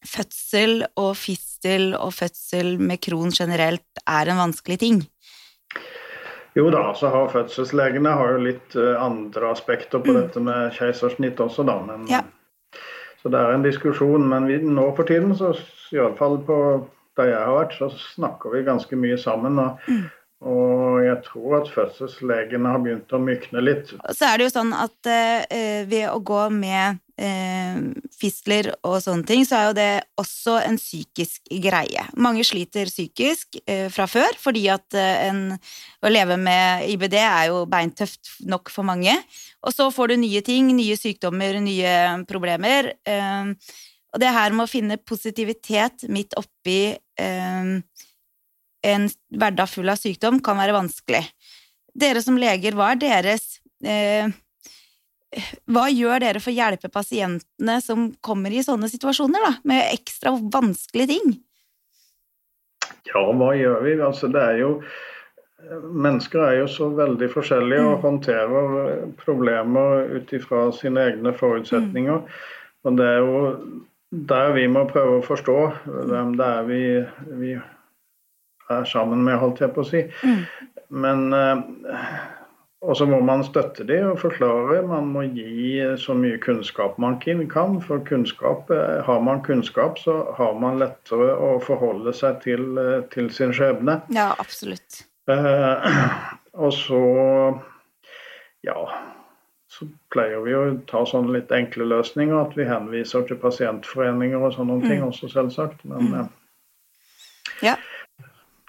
fødsel 0.06 0.86
og 0.98 1.16
fistel 1.18 1.96
og 1.96 2.14
fødsel 2.14 2.78
med 2.82 3.02
kron 3.02 3.32
generelt 3.32 4.04
er 4.08 4.32
en 4.32 4.42
vanskelig 4.42 4.80
ting. 4.80 5.02
Jo 6.56 6.70
da, 6.74 6.94
så 6.98 7.08
har 7.14 7.30
fødselslegene 7.32 8.12
har 8.12 8.34
jo 8.34 8.44
litt 8.44 8.76
eh, 8.76 8.96
andre 9.00 9.52
aspekter 9.54 10.02
på 10.04 10.12
Mm. 10.12 10.22
dette 10.22 10.40
med 10.44 10.74
keisersnitt 10.76 11.40
også, 11.40 11.64
da. 11.66 11.80
Men 11.80 12.08
Ja. 12.10 12.24
Så 13.22 13.30
det 13.30 13.40
er 13.40 13.54
en 13.54 13.64
diskusjon. 13.64 14.28
Men 14.28 14.48
vi, 14.48 14.58
nå 14.58 14.96
for 14.96 15.04
tiden, 15.04 15.36
så 15.38 15.54
iallfall 15.94 16.40
på 16.46 16.88
der 17.18 17.30
jeg 17.30 17.38
har 17.46 17.54
vært, 17.54 17.78
så 17.78 17.92
snakker 18.16 18.50
vi 18.52 18.64
ganske 18.66 18.96
mye 18.98 19.18
sammen. 19.18 19.60
Og, 19.60 19.78
mm. 19.88 20.10
Og 20.42 21.04
jeg 21.06 21.20
tror 21.28 21.60
at 21.60 21.70
fødselslegene 21.70 22.70
har 22.74 22.82
begynt 22.82 23.14
å 23.14 23.20
mykne 23.22 23.62
litt. 23.62 23.92
Så 24.10 24.26
er 24.26 24.40
det 24.40 24.48
jo 24.48 24.54
sånn 24.56 24.72
at 24.74 25.10
eh, 25.10 25.84
ved 25.86 26.08
å 26.10 26.18
gå 26.26 26.48
med 26.56 26.98
eh, 27.22 27.78
fistler 28.18 28.72
og 28.80 28.98
sånne 29.06 29.28
ting, 29.30 29.46
så 29.46 29.60
er 29.60 29.68
jo 29.68 29.76
det 29.78 29.92
også 30.24 30.56
en 30.64 30.80
psykisk 30.82 31.46
greie. 31.62 32.08
Mange 32.18 32.46
sliter 32.48 32.90
psykisk 32.90 33.60
eh, 33.68 33.86
fra 33.94 34.10
før, 34.10 34.34
fordi 34.42 34.66
at 34.74 34.98
en, 34.98 35.44
å 36.02 36.10
leve 36.10 36.40
med 36.42 36.90
IBD 36.90 37.20
er 37.22 37.52
jo 37.52 37.62
beintøft 37.70 38.34
nok 38.50 38.74
for 38.74 38.88
mange. 38.90 39.14
Og 39.62 39.78
så 39.78 39.92
får 39.94 40.16
du 40.16 40.24
nye 40.24 40.42
ting, 40.46 40.74
nye 40.74 40.98
sykdommer, 40.98 41.62
nye 41.62 41.96
problemer. 42.30 42.96
Uh, 43.06 43.54
og 44.12 44.20
det 44.20 44.32
her 44.34 44.52
med 44.56 44.66
å 44.66 44.72
finne 44.72 44.98
positivitet 44.98 46.10
midt 46.12 46.36
oppi 46.40 46.92
eh, 46.92 47.70
en 48.82 49.10
hverdag 49.30 49.70
full 49.70 49.92
av 49.92 50.00
sykdom 50.00 50.40
kan 50.44 50.60
være 50.60 50.76
vanskelig. 50.76 51.24
Dere 51.94 52.24
som 52.24 52.40
leger, 52.40 52.76
hva 52.78 52.94
er 52.94 53.02
deres 53.02 53.60
eh, 53.84 54.32
Hva 55.68 55.86
gjør 55.92 56.24
dere 56.24 56.42
for 56.44 56.52
å 56.52 56.56
hjelpe 56.56 56.92
pasientene 56.92 57.78
som 57.84 58.10
kommer 58.24 58.52
i 58.52 58.64
sånne 58.64 58.90
situasjoner, 58.92 59.44
da, 59.44 59.54
med 59.68 59.92
ekstra 59.92 60.34
vanskelige 60.36 61.14
ting? 61.14 61.34
Ja, 63.12 63.24
hva 63.36 63.54
gjør 63.58 63.82
vi? 63.86 63.96
Altså, 64.02 64.32
det 64.32 64.44
er 64.44 64.62
jo 64.64 64.76
Mennesker 65.62 66.42
er 66.42 66.56
jo 66.58 66.70
så 66.74 66.88
veldig 66.98 67.28
forskjellige 67.30 67.84
og 67.86 68.00
mm. 68.00 68.02
håndterer 68.02 69.04
problemer 69.20 70.08
ut 70.10 70.32
ifra 70.34 70.64
sine 70.74 71.04
egne 71.12 71.36
forutsetninger. 71.38 72.18
Mm. 72.18 72.56
Og 72.82 72.96
det 72.98 73.06
er 73.06 73.20
jo 73.22 73.44
der 74.32 74.56
vi 74.56 74.64
må 74.74 74.88
prøve 74.90 75.20
å 75.20 75.24
forstå 75.28 75.60
hvem 75.86 76.34
det 76.40 76.48
er 76.48 76.66
vi, 76.66 76.82
vi 77.44 77.54
er 78.80 78.90
sammen 78.90 79.24
med, 79.26 79.40
holdt 79.42 79.64
jeg 79.64 79.74
på 79.76 79.84
å 79.84 79.90
si. 79.90 80.06
Mm. 80.26 80.44
Men 81.02 81.28
eh, 81.36 81.66
Og 82.82 82.98
så 82.98 83.06
må 83.06 83.20
man 83.22 83.44
støtte 83.46 83.84
dem 83.86 84.08
og 84.10 84.20
forklare. 84.24 84.80
Man 84.90 85.12
må 85.14 85.28
gi 85.30 85.76
så 86.02 86.16
mye 86.18 86.40
kunnskap 86.42 86.96
man 86.98 87.20
kan. 87.22 87.78
For 87.86 88.02
kunnskap, 88.08 88.72
eh, 88.74 89.04
har 89.06 89.22
man 89.22 89.44
kunnskap, 89.46 90.00
så 90.00 90.34
har 90.38 90.58
man 90.58 90.80
lettere 90.82 91.36
å 91.38 91.60
forholde 91.62 92.14
seg 92.14 92.42
til, 92.42 92.78
eh, 92.82 93.04
til 93.14 93.30
sin 93.30 93.54
skjebne. 93.54 94.02
Ja, 94.10 94.34
absolutt. 94.40 95.06
Eh, 95.30 95.86
og 96.66 96.74
så 96.74 97.62
Ja 98.66 98.78
så 99.72 99.88
pleier 100.14 100.42
vi 100.44 100.54
å 100.54 100.64
ta 100.90 101.06
sånne 101.08 101.32
litt 101.38 101.52
enkle 101.56 101.88
løsninger. 101.88 102.36
At 102.36 102.58
vi 102.60 102.68
henviser 102.68 103.24
til 103.28 103.40
pasientforeninger 103.42 104.42
og 104.42 104.54
sånne 104.58 104.82
mm. 104.82 104.88
ting 104.90 105.04
også, 105.06 105.30
selvsagt. 105.32 105.86
Men 105.88 106.12
mm. 106.12 106.28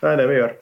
Det 0.02 0.12
er 0.12 0.20
det 0.20 0.28
vi 0.30 0.38
gjør. 0.40 0.54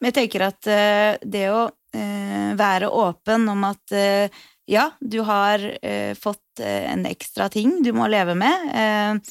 Men 0.00 0.10
jeg 0.10 0.16
tenker 0.18 0.46
at 0.48 0.68
uh, 0.68 1.12
det 1.22 1.46
å 1.52 1.62
uh, 1.68 2.50
være 2.58 2.90
åpen 2.92 3.48
om 3.52 3.64
at 3.70 3.94
uh, 3.96 4.42
ja, 4.68 4.88
du 5.00 5.18
har 5.28 5.60
fått 6.16 6.60
en 6.64 7.02
ekstra 7.04 7.50
ting 7.52 7.82
du 7.84 7.90
må 7.92 8.06
leve 8.08 8.32
med. 8.32 9.26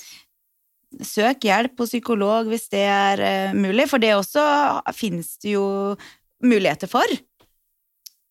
søk 1.02 1.48
hjelp 1.48 1.82
hos 1.82 1.90
psykolog 1.90 2.52
hvis 2.52 2.68
det 2.70 2.84
er 2.86 3.24
mulig, 3.58 3.88
for 3.90 3.98
det 3.98 4.12
også 4.14 4.44
finnes 4.94 5.32
det 5.42 5.56
jo 5.56 5.66
muligheter 6.46 6.92
for. 6.92 7.10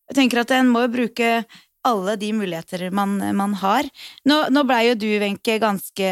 Jeg 0.07 0.15
tenker 0.15 0.45
at 0.45 0.55
en 0.55 0.71
må 0.71 0.85
jo 0.85 0.93
bruke 0.95 1.33
alle 1.87 2.15
de 2.19 2.31
muligheter 2.35 2.87
man, 2.95 3.17
man 3.35 3.53
har. 3.59 3.87
Nå, 4.27 4.39
nå 4.53 4.63
blei 4.67 4.85
jo 4.89 4.97
du, 4.99 5.07
Wenche, 5.21 5.57
ganske 5.61 6.11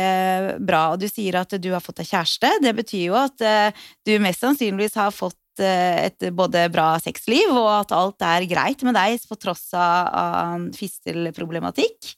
bra, 0.60 0.84
og 0.94 1.02
du 1.02 1.08
sier 1.10 1.40
at 1.42 1.56
du 1.62 1.70
har 1.74 1.84
fått 1.84 2.02
deg 2.02 2.10
kjæreste. 2.12 2.52
Det 2.64 2.74
betyr 2.78 3.06
jo 3.08 3.20
at 3.20 3.46
uh, 3.46 3.86
du 4.08 4.16
mest 4.24 4.44
sannsynligvis 4.44 4.98
har 5.00 5.14
fått 5.16 5.64
uh, 5.64 6.08
et 6.08 6.28
både 6.36 6.66
bra 6.74 6.94
sexliv, 7.04 7.54
og 7.56 7.70
at 7.80 7.94
alt 7.96 8.28
er 8.28 8.50
greit 8.52 8.84
med 8.88 8.98
deg 9.00 9.24
på 9.28 9.38
tross 9.40 9.70
av, 9.78 10.10
av 10.12 10.68
fistelproblematikk. 10.78 12.16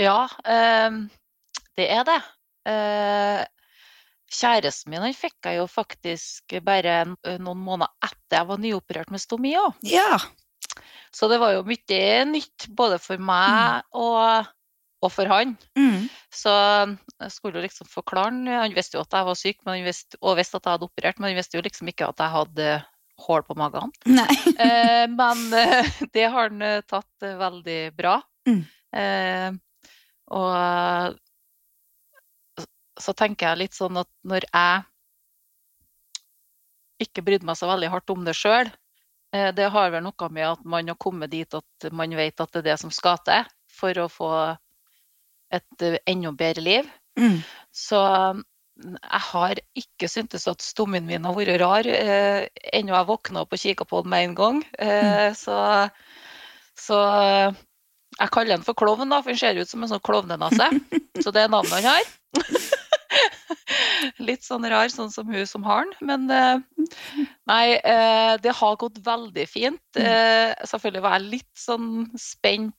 Ja, 0.00 0.28
uh, 0.30 1.02
det 1.78 1.88
er 1.90 2.06
det. 2.08 2.20
Kjæresten 4.32 4.92
min 4.92 5.02
han 5.02 5.16
fikk 5.16 5.48
jeg 5.48 5.58
jo 5.58 5.64
faktisk 5.68 6.54
bare 6.64 7.02
noen 7.42 7.58
måneder 7.58 7.90
etter 8.06 8.38
jeg 8.38 8.48
var 8.48 8.60
nyoperert 8.62 9.10
med 9.12 9.20
stomi 9.20 9.56
òg. 9.58 9.82
Ja. 9.84 10.20
Så 11.12 11.28
det 11.28 11.38
var 11.42 11.54
jo 11.56 11.64
mye 11.68 12.24
nytt 12.28 12.68
både 12.72 12.98
for 13.02 13.20
meg 13.20 13.82
mm. 13.82 13.98
og, 14.00 14.52
og, 15.02 15.10
for 15.12 15.28
han. 15.28 15.56
Mm. 15.78 16.06
Så 16.32 16.52
jeg 16.52 17.34
skulle 17.34 17.60
jo 17.60 17.66
liksom 17.66 17.90
forklare 17.90 18.32
han 18.32 18.46
Han 18.48 18.76
visste 18.76 18.96
jo 18.96 19.04
at 19.04 19.12
jeg 19.12 19.28
var 19.28 19.38
syk 19.38 19.60
visste, 19.84 20.20
og 20.22 20.38
visste 20.40 20.56
at 20.56 20.66
jeg 20.66 20.78
hadde 20.78 20.88
operert, 20.88 21.20
men 21.20 21.30
han 21.30 21.40
visste 21.40 21.58
jo 21.58 21.64
liksom 21.66 21.92
ikke 21.92 22.08
at 22.08 22.22
jeg 22.22 22.36
hadde 22.36 22.70
hull 23.26 23.42
på 23.46 23.58
magen. 23.58 23.92
eh, 24.64 25.04
men 25.10 25.42
eh, 25.54 25.90
det 26.14 26.24
har 26.24 26.48
han 26.48 26.62
eh, 26.62 26.80
tatt 26.88 27.26
eh, 27.26 27.36
veldig 27.38 27.80
bra. 27.98 28.16
Mm. 28.48 28.62
Eh, 28.96 29.50
og 30.32 31.18
så 33.02 33.14
tenker 33.16 33.50
jeg 33.50 33.62
litt 33.64 33.76
sånn 33.76 33.98
at 34.00 34.08
når 34.28 34.46
jeg 34.48 34.82
ikke 37.02 37.24
brydde 37.26 37.48
meg 37.48 37.58
så 37.58 37.68
veldig 37.70 37.90
hardt 37.92 38.12
om 38.14 38.24
det 38.26 38.34
sjøl, 38.38 38.70
det 39.32 39.68
har 39.72 39.92
vel 39.94 40.04
noe 40.04 40.28
med 40.28 40.44
at 40.44 40.64
man 40.68 40.90
har 40.90 40.98
kommet 41.00 41.32
dit 41.32 41.54
at 41.56 41.86
man 41.96 42.12
vet 42.18 42.40
at 42.40 42.52
det 42.52 42.60
er 42.60 42.66
det 42.72 42.78
som 42.82 42.92
skal 42.92 43.16
til 43.24 43.46
for 43.72 43.98
å 44.02 44.10
få 44.12 44.32
et 45.52 45.84
eh, 45.84 45.98
enda 46.08 46.32
bedre 46.36 46.64
liv. 46.64 46.88
Mm. 47.20 47.40
Så 47.72 48.00
mm, 48.00 48.96
jeg 48.96 49.24
har 49.28 49.60
ikke 49.78 50.10
syntes 50.10 50.48
at 50.50 50.64
stommen 50.64 51.06
min 51.08 51.28
har 51.28 51.36
vært 51.36 51.60
rar 51.62 51.88
eh, 51.88 52.46
ennå 52.72 52.96
jeg 52.96 53.10
våkna 53.10 53.44
opp 53.44 53.52
og 53.54 53.64
kikka 53.64 53.88
på 53.88 54.02
den 54.04 54.14
med 54.14 54.28
en 54.28 54.38
gang. 54.38 54.62
Eh, 54.78 55.28
mm. 55.28 55.38
så, 55.38 55.58
så, 56.78 57.00
jeg 58.18 58.32
kaller 58.32 58.56
den 58.56 58.66
for 58.66 58.76
klovn, 58.76 59.08
da, 59.12 59.22
for 59.22 59.32
den 59.32 59.40
ser 59.40 59.60
ut 59.60 59.70
som 59.70 59.84
en 59.84 59.92
sånn 59.92 60.04
klovnenase. 60.04 60.68
så 61.24 61.34
det 61.34 61.44
er 61.44 61.52
navnet 61.52 61.80
han 61.80 61.92
har. 61.92 62.14
Litt 64.28 64.44
sånn 64.46 64.66
rar, 64.70 64.90
sånn 64.92 65.12
som 65.12 65.28
hun 65.32 65.46
som 65.48 65.66
har 65.66 65.86
den. 65.86 66.08
Men 66.08 66.30
eh, 66.32 66.88
nei, 67.50 67.66
eh, 67.78 68.34
det 68.42 68.54
har 68.58 68.80
gått 68.80 69.00
veldig 69.04 69.46
fint. 69.50 69.82
Mm. 69.98 70.06
Eh, 70.06 70.54
selvfølgelig 70.68 71.04
var 71.04 71.18
jeg 71.18 71.30
litt 71.36 71.52
sånn 71.58 71.92
spent 72.20 72.76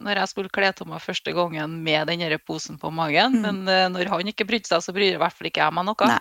når 0.00 0.20
jeg 0.20 0.30
skulle 0.30 0.52
kle 0.54 0.68
av 0.70 0.86
meg 0.86 1.02
første 1.02 1.32
gangen 1.34 1.80
med 1.82 2.06
den 2.08 2.36
posen 2.46 2.78
på 2.78 2.92
magen. 2.94 3.40
Mm. 3.40 3.64
Men 3.64 3.94
når 3.96 4.12
han 4.12 4.30
ikke 4.30 4.46
brydde 4.46 4.70
seg, 4.70 4.84
så 4.84 4.94
bryr 4.94 5.16
i 5.16 5.20
hvert 5.20 5.34
fall 5.34 5.50
ikke 5.50 5.64
jeg 5.64 5.76
meg 5.76 5.88
noe. 5.88 6.20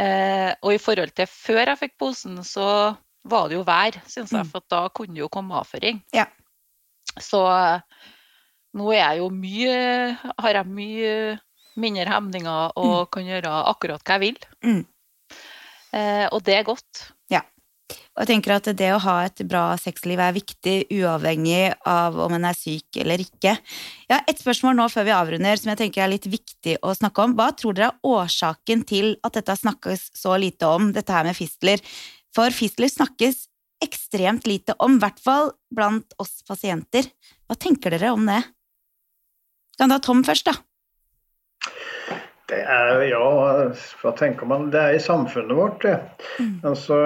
Eh, 0.00 0.50
og 0.64 0.74
i 0.74 0.80
forhold 0.80 1.12
til 1.16 1.28
før 1.30 1.62
jeg 1.62 1.80
fikk 1.84 1.96
posen, 2.00 2.40
så 2.46 2.96
var 3.28 3.48
det 3.50 3.58
jo 3.58 3.64
vær, 3.66 3.98
syns 4.08 4.32
jeg. 4.32 4.46
Mm. 4.46 4.52
For 4.52 4.66
da 4.72 4.84
kunne 4.94 5.16
det 5.16 5.24
jo 5.24 5.30
komme 5.32 5.58
avføring. 5.60 6.00
Ja. 6.16 6.26
Så 7.20 7.42
nå 8.78 8.90
er 8.94 9.00
jeg 9.00 9.18
jo 9.18 9.30
mye 9.34 9.78
Har 10.38 10.54
jeg 10.54 10.68
mye 10.70 11.14
mindre 11.78 12.08
hemninger 12.10 12.74
og 12.80 12.96
mm. 13.06 13.10
kan 13.14 13.28
gjøre 13.28 13.54
akkurat 13.70 14.04
hva 14.04 14.18
jeg 14.18 14.26
vil. 14.26 14.44
Mm. 14.66 14.82
Eh, 15.96 16.26
og 16.30 16.42
det 16.46 16.58
er 16.58 16.68
godt. 16.68 17.06
Ja. 17.32 17.42
Og 18.14 18.22
jeg 18.22 18.30
tenker 18.32 18.54
at 18.54 18.68
det 18.78 18.90
å 18.94 19.00
ha 19.02 19.16
et 19.26 19.42
bra 19.48 19.64
sexliv 19.80 20.20
er 20.22 20.34
viktig, 20.36 20.76
uavhengig 20.94 21.72
av 21.88 22.18
om 22.22 22.34
en 22.36 22.46
er 22.46 22.58
syk 22.58 23.00
eller 23.02 23.22
ikke. 23.22 23.56
Ja, 24.10 24.20
et 24.28 24.42
spørsmål 24.42 24.76
nå 24.78 24.88
før 24.92 25.08
vi 25.08 25.14
avrunder 25.16 25.58
som 25.58 25.72
jeg 25.72 25.80
tenker 25.82 26.04
er 26.04 26.12
litt 26.12 26.28
viktig 26.30 26.76
å 26.86 26.94
snakke 26.96 27.26
om. 27.26 27.34
Hva 27.38 27.50
tror 27.56 27.78
dere 27.78 27.92
er 27.92 28.10
årsaken 28.12 28.84
til 28.88 29.14
at 29.26 29.38
dette 29.38 29.58
snakkes 29.62 30.10
så 30.18 30.36
lite 30.38 30.68
om, 30.70 30.90
dette 30.94 31.14
her 31.14 31.26
med 31.26 31.38
fistler? 31.38 31.82
For 32.34 32.54
fistler 32.54 32.90
snakkes 32.92 33.46
ekstremt 33.82 34.46
lite 34.46 34.76
om, 34.78 34.98
i 34.98 35.02
hvert 35.02 35.20
fall 35.22 35.54
blant 35.72 36.14
oss 36.20 36.42
pasienter. 36.46 37.08
Hva 37.48 37.56
tenker 37.58 37.94
dere 37.96 38.12
om 38.14 38.26
det? 38.28 38.42
Kan 39.80 39.90
ta 39.90 39.96
Tom 40.04 40.20
først, 40.26 40.50
da. 40.50 40.58
Det 42.50 42.58
er, 42.58 43.02
ja, 43.06 43.26
hva 44.00 44.12
tenker 44.18 44.48
man? 44.50 44.70
Det 44.72 44.80
er 44.80 44.96
i 44.96 45.02
samfunnet 45.02 45.54
vårt, 45.54 45.84
det. 45.84 45.98
Mm. 46.40 46.56
Altså, 46.66 46.96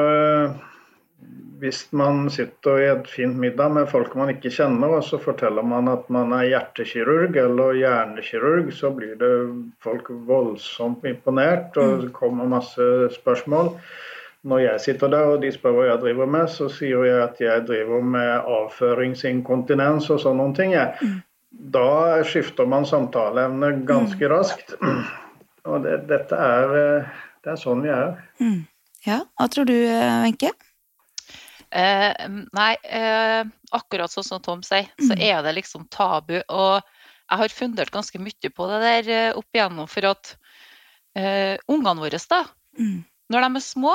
hvis 1.61 1.83
man 1.97 2.31
sitter 2.33 2.81
i 2.81 2.87
et 2.93 3.11
fint 3.11 3.37
middag 3.41 3.75
med 3.77 3.91
folk 3.93 4.15
man 4.19 4.33
ikke 4.33 4.53
kjenner, 4.53 4.97
og 4.99 5.05
så 5.05 5.21
forteller 5.21 5.67
man 5.67 5.91
at 5.93 6.09
man 6.13 6.33
er 6.37 6.49
hjertekirurg 6.49 7.37
eller 7.41 7.77
hjernekirurg, 7.79 8.73
så 8.77 8.91
blir 8.97 9.15
det 9.21 9.31
folk 9.85 10.09
voldsomt 10.29 11.05
imponert, 11.09 11.77
og 11.77 11.93
mm. 11.93 12.01
det 12.07 12.13
kommer 12.17 12.51
masse 12.57 12.89
spørsmål. 13.19 13.75
Når 14.45 14.59
jeg 14.61 14.81
sitter 14.85 15.13
der 15.13 15.31
og 15.35 15.39
de 15.41 15.53
spør 15.53 15.77
hva 15.77 15.87
jeg 15.89 16.01
driver 16.03 16.29
med, 16.29 16.51
så 16.53 16.69
sier 16.73 17.05
jeg 17.07 17.21
at 17.25 17.39
jeg 17.41 17.65
driver 17.69 18.03
med 18.05 18.51
avføringsinkontinens 18.59 20.11
og 20.13 20.21
sånne 20.21 20.51
ting. 20.57 20.75
Mm. 20.77 21.23
Da 21.55 22.23
skifter 22.27 22.67
man 22.67 22.87
samtaleevne 22.89 23.85
ganske 23.87 24.29
raskt. 24.31 24.75
Og 25.71 25.83
det, 25.85 26.01
dette 26.11 26.37
er, 26.37 26.75
eh, 26.81 27.19
det 27.45 27.53
er 27.55 27.61
sånn 27.61 27.85
vi 27.85 27.93
er. 27.95 28.17
Mm. 28.43 28.67
Ja, 29.07 29.21
hva 29.39 29.47
tror 29.53 29.69
du, 29.69 29.75
Wenche? 30.25 30.51
Eh, 31.75 32.27
nei, 32.55 32.73
eh, 32.87 33.43
akkurat 33.75 34.13
sånn 34.13 34.27
som 34.27 34.43
Tom 34.45 34.63
sier, 34.67 34.87
mm. 35.01 35.07
så 35.09 35.17
er 35.19 35.41
det 35.47 35.57
liksom 35.57 35.89
tabu. 35.91 36.37
Og 36.49 36.81
jeg 37.31 37.41
har 37.41 37.55
fundert 37.57 37.91
ganske 37.95 38.21
mye 38.23 38.51
på 38.55 38.69
det 38.71 38.81
der 38.85 39.11
eh, 39.15 39.39
opp 39.39 39.57
igjennom, 39.57 39.89
for 39.91 40.07
at 40.13 40.35
eh, 41.17 41.57
ungene 41.71 42.01
våre, 42.05 42.21
da, 42.31 42.45
Mm. 42.75 43.05
når 43.31 43.45
de 43.45 43.57
er 43.57 43.63
små, 43.63 43.93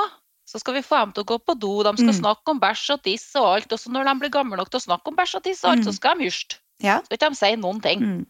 så 0.48 0.58
skal 0.58 0.72
vi 0.78 0.80
få 0.82 0.96
dem 1.04 1.10
til 1.12 1.22
å 1.22 1.28
gå 1.28 1.36
på 1.44 1.54
do, 1.60 1.82
de 1.84 1.90
skal 1.98 2.14
Mm. 2.14 2.20
snakke 2.22 2.48
om 2.48 2.60
bæsj 2.60 2.94
og 2.94 3.02
tiss 3.04 3.26
og 3.36 3.44
alt. 3.54 3.72
Og 3.72 3.78
så 3.78 3.92
når 3.92 4.04
de 4.08 4.14
blir 4.22 4.30
gamle 4.32 4.56
nok 4.56 4.70
til 4.72 4.80
å 4.80 4.86
snakke 4.88 5.08
om 5.12 5.16
bæsj 5.16 5.34
og 5.36 5.42
tiss 5.44 5.60
og 5.64 5.70
alt, 5.70 5.84
Mm. 5.84 5.84
så 5.84 5.92
skal 5.94 6.16
de 6.18 6.24
hysje. 6.24 6.56
Ja. 6.82 6.98
Skal 7.04 7.16
ikke 7.18 7.30
de 7.30 7.36
si 7.40 7.50
noen 7.60 7.80
ting. 7.84 8.00
Mm. 8.04 8.26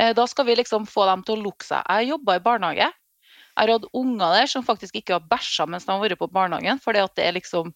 Eh, 0.00 0.12
Da 0.16 0.26
skal 0.26 0.46
vi 0.46 0.54
liksom 0.56 0.86
få 0.88 1.06
dem 1.08 1.22
til 1.24 1.36
å 1.36 1.42
lukke 1.50 1.64
seg. 1.64 1.82
Jeg 1.88 2.08
jobba 2.12 2.36
i 2.36 2.44
barnehage. 2.44 2.88
Jeg 3.52 3.68
har 3.68 3.72
hatt 3.74 3.88
unger 3.92 4.32
der 4.38 4.46
som 4.48 4.64
faktisk 4.64 4.94
ikke 4.96 5.18
har 5.18 5.24
bæsja 5.28 5.66
mens 5.68 5.84
de 5.84 5.92
har 5.92 6.00
vært 6.00 6.18
på 6.20 6.30
barnehagen, 6.32 6.78
fordi 6.80 7.02
at 7.04 7.14
det 7.16 7.26
er 7.26 7.32
liksom 7.36 7.72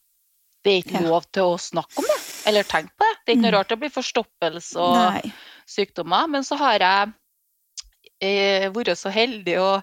Det 0.64 0.72
er 0.72 0.82
ikke 0.82 1.02
lov 1.06 1.22
til 1.30 1.42
å 1.44 1.59
snakke 1.61 2.00
om 2.00 2.04
det, 2.09 2.16
eller 2.50 2.64
tenke 2.66 2.90
på 2.98 3.04
det. 3.04 3.12
Det 3.24 3.30
er 3.32 3.37
ikke 3.37 3.42
noe 3.44 3.50
Mm. 3.52 3.59
rart 3.59 3.68
det 3.68 3.78
blir 3.78 3.92
forstoppelse 3.94 4.76
og 4.82 4.96
Nei. 4.96 5.32
sykdommer. 5.68 6.26
Men 6.28 6.42
så 6.42 6.56
har 6.59 6.78
jeg 6.80 7.12
eh, 8.20 8.68
vært 8.74 8.96
så 8.98 9.12
heldig 9.12 9.59
og 9.62 9.82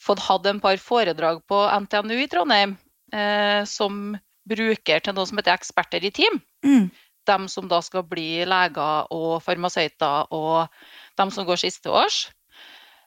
fått 0.00 0.22
hatt 0.24 0.46
en 0.46 0.60
par 0.62 0.76
foredrag 0.80 1.42
på 1.50 1.58
NTNU 1.84 2.14
i 2.22 2.28
Trondheim 2.32 2.76
eh, 3.12 3.64
som 3.68 4.16
bruker 4.48 5.00
til 5.04 5.14
noe 5.14 5.26
som 5.28 5.36
heter 5.38 5.52
Eksperter 5.54 6.02
i 6.04 6.10
team. 6.10 6.40
Mm. 6.64 6.90
De 7.28 7.48
som 7.48 7.68
da 7.70 7.80
skal 7.84 8.06
bli 8.08 8.44
leger 8.48 9.10
og 9.14 9.42
farmasøyter 9.44 10.32
og 10.34 10.72
de 11.18 11.26
som 11.34 11.46
går 11.46 11.60
siste 11.60 11.92
års. 11.92 12.24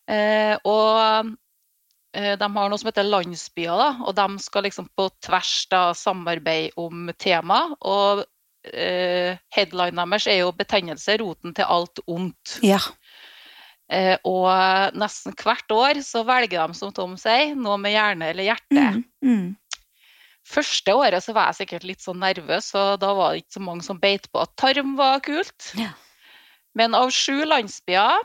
Eh, 0.07 0.53
og 0.63 1.33
eh, 2.13 2.35
de 2.37 2.49
har 2.57 2.69
noe 2.69 2.79
som 2.79 2.91
heter 2.91 3.07
landsbyer, 3.07 3.75
da, 3.81 3.89
og 4.05 4.15
de 4.17 4.27
skal 4.43 4.67
liksom 4.67 4.87
på 4.95 5.09
tvers 5.25 5.53
da 5.71 5.83
samarbeide 5.97 6.75
om 6.79 7.09
tema. 7.19 7.63
Og 7.81 8.23
eh, 8.71 9.37
headline 9.55 10.05
deres 10.05 10.27
er 10.27 10.43
jo 10.43 10.53
'Betennelse 10.55 11.17
roten 11.21 11.53
til 11.53 11.65
alt 11.67 11.99
ondt'. 12.07 12.59
Ja. 12.63 12.79
Eh, 13.91 14.17
og 14.25 14.49
nesten 14.97 15.35
hvert 15.37 15.71
år 15.71 16.01
så 16.01 16.23
velger 16.25 16.67
de, 16.67 16.77
som 16.77 16.93
Tom 16.93 17.13
sier, 17.21 17.53
noe 17.55 17.77
med 17.77 17.93
hjerne 17.93 18.31
eller 18.31 18.47
hjerte. 18.47 18.85
Mm. 18.95 19.03
Mm. 19.21 19.49
Første 20.45 20.93
året 20.93 21.25
så 21.25 21.33
var 21.33 21.49
jeg 21.49 21.63
sikkert 21.63 21.85
litt 21.89 22.03
sånn 22.03 22.21
nervøs, 22.21 22.69
og 22.77 22.99
da 23.01 23.11
var 23.17 23.33
det 23.33 23.43
ikke 23.43 23.57
så 23.57 23.63
mange 23.65 23.85
som 23.87 23.99
beit 24.01 24.27
på 24.29 24.43
at 24.43 24.53
tarm 24.61 24.93
var 24.99 25.23
kult. 25.25 25.71
Ja. 25.79 25.91
Men 26.77 26.93
av 26.97 27.09
sju 27.15 27.45
landsbyer 27.47 28.21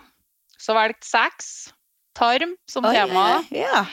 så 0.60 0.76
valgte 0.76 1.08
seks 1.08 1.50
tarm 2.18 2.56
som 2.68 2.84
Oi, 2.88 2.92
tema. 2.98 3.26
Ja. 3.54 3.84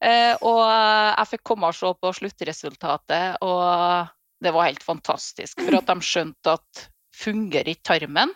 Eh, 0.00 0.34
og 0.44 0.62
jeg 0.64 1.30
fikk 1.34 1.44
komme 1.52 1.68
og 1.68 1.76
se 1.76 1.92
på 2.00 2.12
sluttresultatet, 2.20 3.42
og 3.44 4.12
det 4.44 4.52
var 4.56 4.68
helt 4.70 4.84
fantastisk. 4.84 5.60
For 5.60 5.78
at 5.78 5.88
de 5.90 5.96
skjønte 6.04 6.56
at 6.56 6.86
fungerer 7.16 7.72
ikke 7.72 7.90
tarmen, 7.92 8.32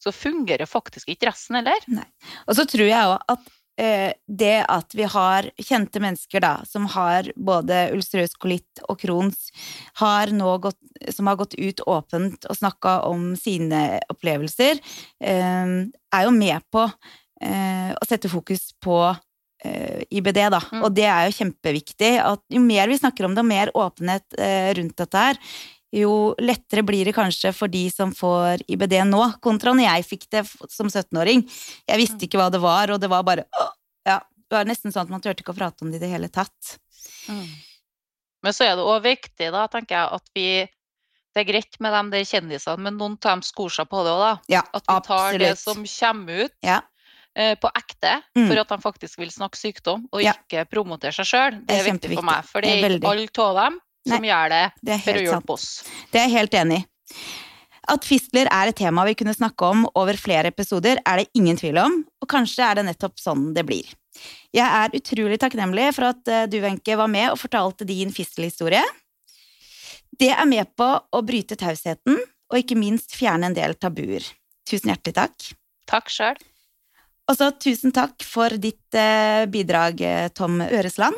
så 0.00 0.12
fungerer 0.14 0.68
faktisk 0.68 1.10
ikke 1.12 1.28
resten 1.28 1.58
heller. 1.60 2.06
Og 2.48 2.56
så 2.56 2.64
tror 2.68 2.88
jeg 2.88 3.14
òg 3.14 3.34
at 3.34 3.50
det 3.80 4.56
at 4.68 4.94
vi 4.94 5.06
har 5.08 5.46
kjente 5.56 6.02
mennesker 6.02 6.42
da, 6.44 6.50
som 6.68 6.84
har 6.92 7.30
både 7.36 7.86
ulcerøs 7.94 8.34
kolitt 8.36 8.82
og 8.88 8.98
Crohns, 9.00 9.48
har 10.02 10.32
gått, 10.60 10.78
som 11.14 11.30
har 11.30 11.38
gått 11.40 11.56
ut 11.56 11.80
åpent 11.88 12.44
og 12.44 12.58
snakka 12.58 12.98
om 13.08 13.32
sine 13.40 14.00
opplevelser, 14.12 14.82
eh, 15.24 15.72
er 15.88 16.26
jo 16.26 16.36
med 16.36 16.60
på 16.72 16.84
eh, 17.40 17.90
å 17.96 18.08
sette 18.08 18.30
fokus 18.30 18.70
på 18.82 18.98
eh, 19.64 20.02
IBD, 20.10 20.40
da. 20.52 20.62
Mm. 20.72 20.84
Og 20.84 20.94
det 20.96 21.08
er 21.08 21.28
jo 21.28 21.36
kjempeviktig. 21.40 22.14
At 22.22 22.44
jo 22.52 22.62
mer 22.64 22.90
vi 22.90 23.00
snakker 23.00 23.28
om 23.28 23.36
det, 23.36 23.44
og 23.44 23.50
mer 23.50 23.74
åpenhet 23.76 24.38
eh, 24.38 24.72
rundt 24.78 24.98
dette 25.00 25.26
her, 25.26 25.40
jo 25.92 26.34
lettere 26.38 26.84
blir 26.86 27.04
det 27.04 27.14
kanskje 27.16 27.52
for 27.56 27.68
de 27.68 27.88
som 27.90 28.12
får 28.14 28.62
IBD 28.70 28.94
nå, 29.10 29.24
kontra 29.42 29.72
når 29.74 29.88
jeg 29.88 30.06
fikk 30.06 30.28
det 30.30 30.44
som 30.70 30.86
17-åring. 30.88 31.42
Jeg 31.88 31.98
visste 31.98 32.26
ikke 32.26 32.38
hva 32.38 32.50
det 32.50 32.60
var, 32.62 32.90
og 32.94 33.00
det 33.02 33.10
var 33.10 33.22
bare 33.26 33.44
Ja, 34.06 34.20
det 34.50 34.54
var 34.54 34.64
nesten 34.64 34.92
sånn 34.94 35.02
at 35.08 35.10
man 35.10 35.20
turte 35.20 35.42
ikke 35.42 35.52
å 35.54 35.58
prate 35.58 35.82
om 35.84 35.90
det 35.90 35.98
i 36.00 36.04
det 36.06 36.10
hele 36.12 36.28
tatt. 36.28 36.78
Men 37.28 38.54
så 38.56 38.64
er 38.64 38.76
det 38.78 38.86
òg 38.86 39.02
viktig, 39.04 39.50
da, 39.52 39.66
tenker 39.70 39.96
jeg, 39.98 40.12
at 40.20 40.30
vi 40.34 40.46
Det 41.30 41.44
er 41.44 41.52
greit 41.52 41.76
med 41.78 41.92
de 41.94 42.16
der 42.16 42.24
kjendisene, 42.26 42.82
men 42.82 42.96
noen 42.98 43.12
av 43.22 43.36
dem 43.36 43.42
skor 43.46 43.70
seg 43.70 43.86
på 43.86 44.00
det 44.02 44.10
òg, 44.10 44.18
da. 44.24 44.30
Ja, 44.50 44.62
At 44.74 44.82
vi 44.88 44.96
tar 45.06 45.36
det 45.38 45.52
som 45.60 45.84
kommer 45.86 46.40
ut 46.46 46.52
Ja. 46.66 46.80
eh, 47.36 47.54
på 47.54 47.70
ekte, 47.70 48.22
Mm. 48.36 48.48
for 48.48 48.58
at 48.58 48.68
de 48.68 48.78
faktisk 48.82 49.18
vil 49.18 49.30
snakke 49.30 49.54
sykdom, 49.56 50.08
og 50.12 50.22
Ja. 50.22 50.32
ikke 50.32 50.66
promotere 50.68 51.12
seg 51.14 51.26
sjøl. 51.26 51.50
Det, 51.60 51.66
Det 51.68 51.76
er 51.76 51.86
er 51.86 51.92
viktig 51.92 52.14
for 52.16 52.22
meg. 52.22 52.44
For 52.44 52.58
er 52.58 52.84
er 52.84 52.98
alle 53.06 53.28
av 53.38 53.54
dem 53.70 53.80
som 54.08 54.24
gjør 54.24 54.52
det 54.52 54.64
Det 54.80 54.98
for 55.04 55.20
å 55.20 55.24
hjelpe 55.26 55.56
oss. 55.56 55.68
Det 56.10 56.20
er 56.20 56.28
jeg 56.28 56.36
helt 56.38 56.58
enig 56.62 56.80
i. 56.80 56.86
At 57.90 58.04
fistler 58.06 58.46
er 58.52 58.70
et 58.70 58.78
tema 58.78 59.02
vi 59.08 59.16
kunne 59.18 59.34
snakke 59.34 59.66
om 59.66 59.86
over 59.98 60.18
flere 60.20 60.52
episoder, 60.52 61.00
er 61.02 61.22
det 61.22 61.30
ingen 61.34 61.58
tvil 61.58 61.80
om, 61.80 61.96
og 62.22 62.28
kanskje 62.30 62.66
er 62.66 62.78
det 62.78 62.86
nettopp 62.90 63.18
sånn 63.18 63.50
det 63.56 63.64
blir. 63.66 63.88
Jeg 64.54 64.66
er 64.66 64.94
utrolig 64.98 65.38
takknemlig 65.40 65.88
for 65.96 66.10
at 66.10 66.30
eh, 66.30 66.46
du, 66.50 66.58
Wenche, 66.62 66.98
var 66.98 67.10
med 67.10 67.30
og 67.32 67.40
fortalte 67.40 67.86
din 67.88 68.12
fistelhistorie. 68.14 68.82
Det 70.20 70.30
er 70.34 70.46
med 70.50 70.68
på 70.76 70.86
å 70.86 71.22
bryte 71.24 71.58
tausheten, 71.58 72.18
og 72.50 72.58
ikke 72.58 72.78
minst 72.78 73.14
fjerne 73.16 73.48
en 73.48 73.56
del 73.56 73.76
tabuer. 73.78 74.24
Tusen 74.68 74.90
hjertelig 74.92 75.16
takk. 75.16 75.50
Takk 75.90 76.10
sjøl. 76.12 76.40
Og 77.30 77.38
så 77.38 77.52
tusen 77.62 77.94
takk 77.94 78.26
for 78.26 78.54
ditt 78.58 78.98
eh, 78.98 79.46
bidrag, 79.50 80.02
eh, 80.02 80.28
Tom 80.34 80.58
Øresland. 80.66 81.16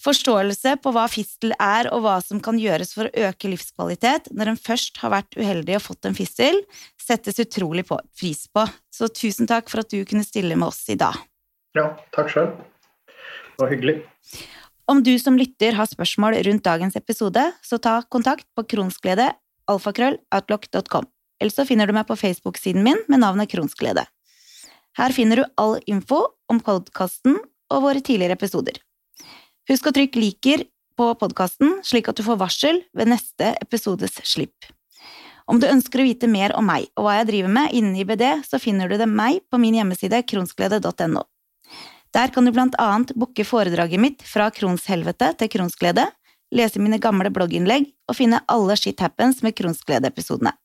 Forståelse 0.00 0.78
på 0.80 0.92
hva 0.96 1.04
fistel 1.12 1.52
er 1.60 1.90
og 1.92 2.06
hva 2.06 2.14
som 2.24 2.40
kan 2.40 2.56
gjøres 2.60 2.94
for 2.96 3.08
å 3.08 3.26
øke 3.28 3.50
livskvalitet 3.52 4.30
når 4.32 4.54
en 4.54 4.60
først 4.60 4.96
har 5.02 5.12
vært 5.12 5.36
uheldig 5.36 5.76
og 5.76 5.84
fått 5.84 6.08
en 6.08 6.16
fistel, 6.16 6.62
settes 6.96 7.40
utrolig 7.42 7.84
på, 7.90 7.98
pris 8.16 8.46
på. 8.48 8.64
Så 8.88 9.10
tusen 9.12 9.50
takk 9.50 9.68
for 9.68 9.84
at 9.84 9.92
du 9.92 10.00
kunne 10.08 10.24
stille 10.24 10.56
med 10.56 10.70
oss 10.70 10.86
i 10.88 10.96
dag. 11.00 11.20
Ja, 11.76 11.92
takk 12.16 12.32
sjøl. 12.32 12.48
Det 13.10 13.60
var 13.60 13.74
hyggelig. 13.74 13.98
Om 14.90 15.04
du 15.06 15.12
som 15.22 15.36
lytter 15.38 15.76
har 15.76 15.86
spørsmål 15.86 16.40
rundt 16.48 16.64
dagens 16.64 16.96
episode, 16.98 17.44
så 17.62 17.78
ta 17.78 18.00
kontakt 18.08 18.48
på 18.56 18.64
kronsglede 18.72 19.28
alfakrølloutlock.com. 19.70 21.06
Eller 21.40 21.54
så 21.54 21.66
finner 21.68 21.88
du 21.88 21.94
meg 21.96 22.08
på 22.08 22.18
Facebook-siden 22.18 22.84
min 22.84 22.98
med 23.08 23.22
navnet 23.22 23.52
Kronsglede. 23.52 24.04
Her 24.98 25.14
finner 25.14 25.40
du 25.40 25.48
all 25.60 25.78
info 25.88 26.24
om 26.50 26.60
podkasten 26.64 27.38
og 27.70 27.84
våre 27.84 28.02
tidligere 28.02 28.36
episoder. 28.36 28.80
Husk 29.70 29.86
å 29.86 29.94
trykke 29.94 30.18
liker 30.18 30.64
på 30.98 31.06
podkasten, 31.20 31.76
slik 31.86 32.08
at 32.10 32.18
du 32.18 32.24
får 32.26 32.38
varsel 32.40 32.80
ved 32.96 33.12
neste 33.12 33.52
episodes 33.62 34.16
slipp. 34.26 34.66
Om 35.50 35.60
du 35.62 35.68
ønsker 35.68 36.02
å 36.02 36.06
vite 36.06 36.30
mer 36.30 36.54
om 36.58 36.66
meg 36.66 36.88
og 36.98 37.06
hva 37.06 37.20
jeg 37.20 37.28
driver 37.30 37.52
med 37.54 37.74
innen 37.78 37.98
IBD, 38.02 38.24
så 38.46 38.58
finner 38.62 38.90
du 38.90 38.96
det 38.98 39.06
meg 39.06 39.40
på 39.50 39.60
min 39.62 39.78
hjemmeside 39.78 40.22
kronsglede.no. 40.26 41.22
Der 42.10 42.34
kan 42.34 42.46
du 42.46 42.50
blant 42.54 42.74
annet 42.82 43.14
booke 43.14 43.46
foredraget 43.46 44.02
mitt 44.02 44.24
fra 44.26 44.48
kronshelvete 44.54 45.32
til 45.38 45.52
kronsglede, 45.54 46.08
lese 46.50 46.82
mine 46.82 46.98
gamle 47.02 47.30
blogginnlegg 47.30 47.86
og 48.10 48.18
finne 48.18 48.42
alle 48.50 48.74
Shit 48.78 49.02
Happens 49.02 49.44
med 49.46 49.54
kronsglede-episodene. 49.58 50.56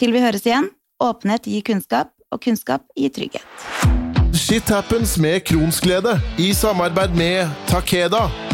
Til 0.00 0.16
vi 0.16 0.24
høres 0.24 0.48
igjen, 0.48 0.72
åpenhet 1.04 1.52
gir 1.52 1.68
kunnskap, 1.68 2.16
og 2.32 2.40
kunnskap 2.40 2.88
gir 2.96 3.12
trygghet. 3.12 4.11
Shit 4.32 4.68
happens 4.68 5.18
med 5.18 5.40
kronsglede 5.44 6.20
i 6.38 6.52
samarbeid 6.54 7.10
med 7.10 7.48
Takeda. 7.68 8.51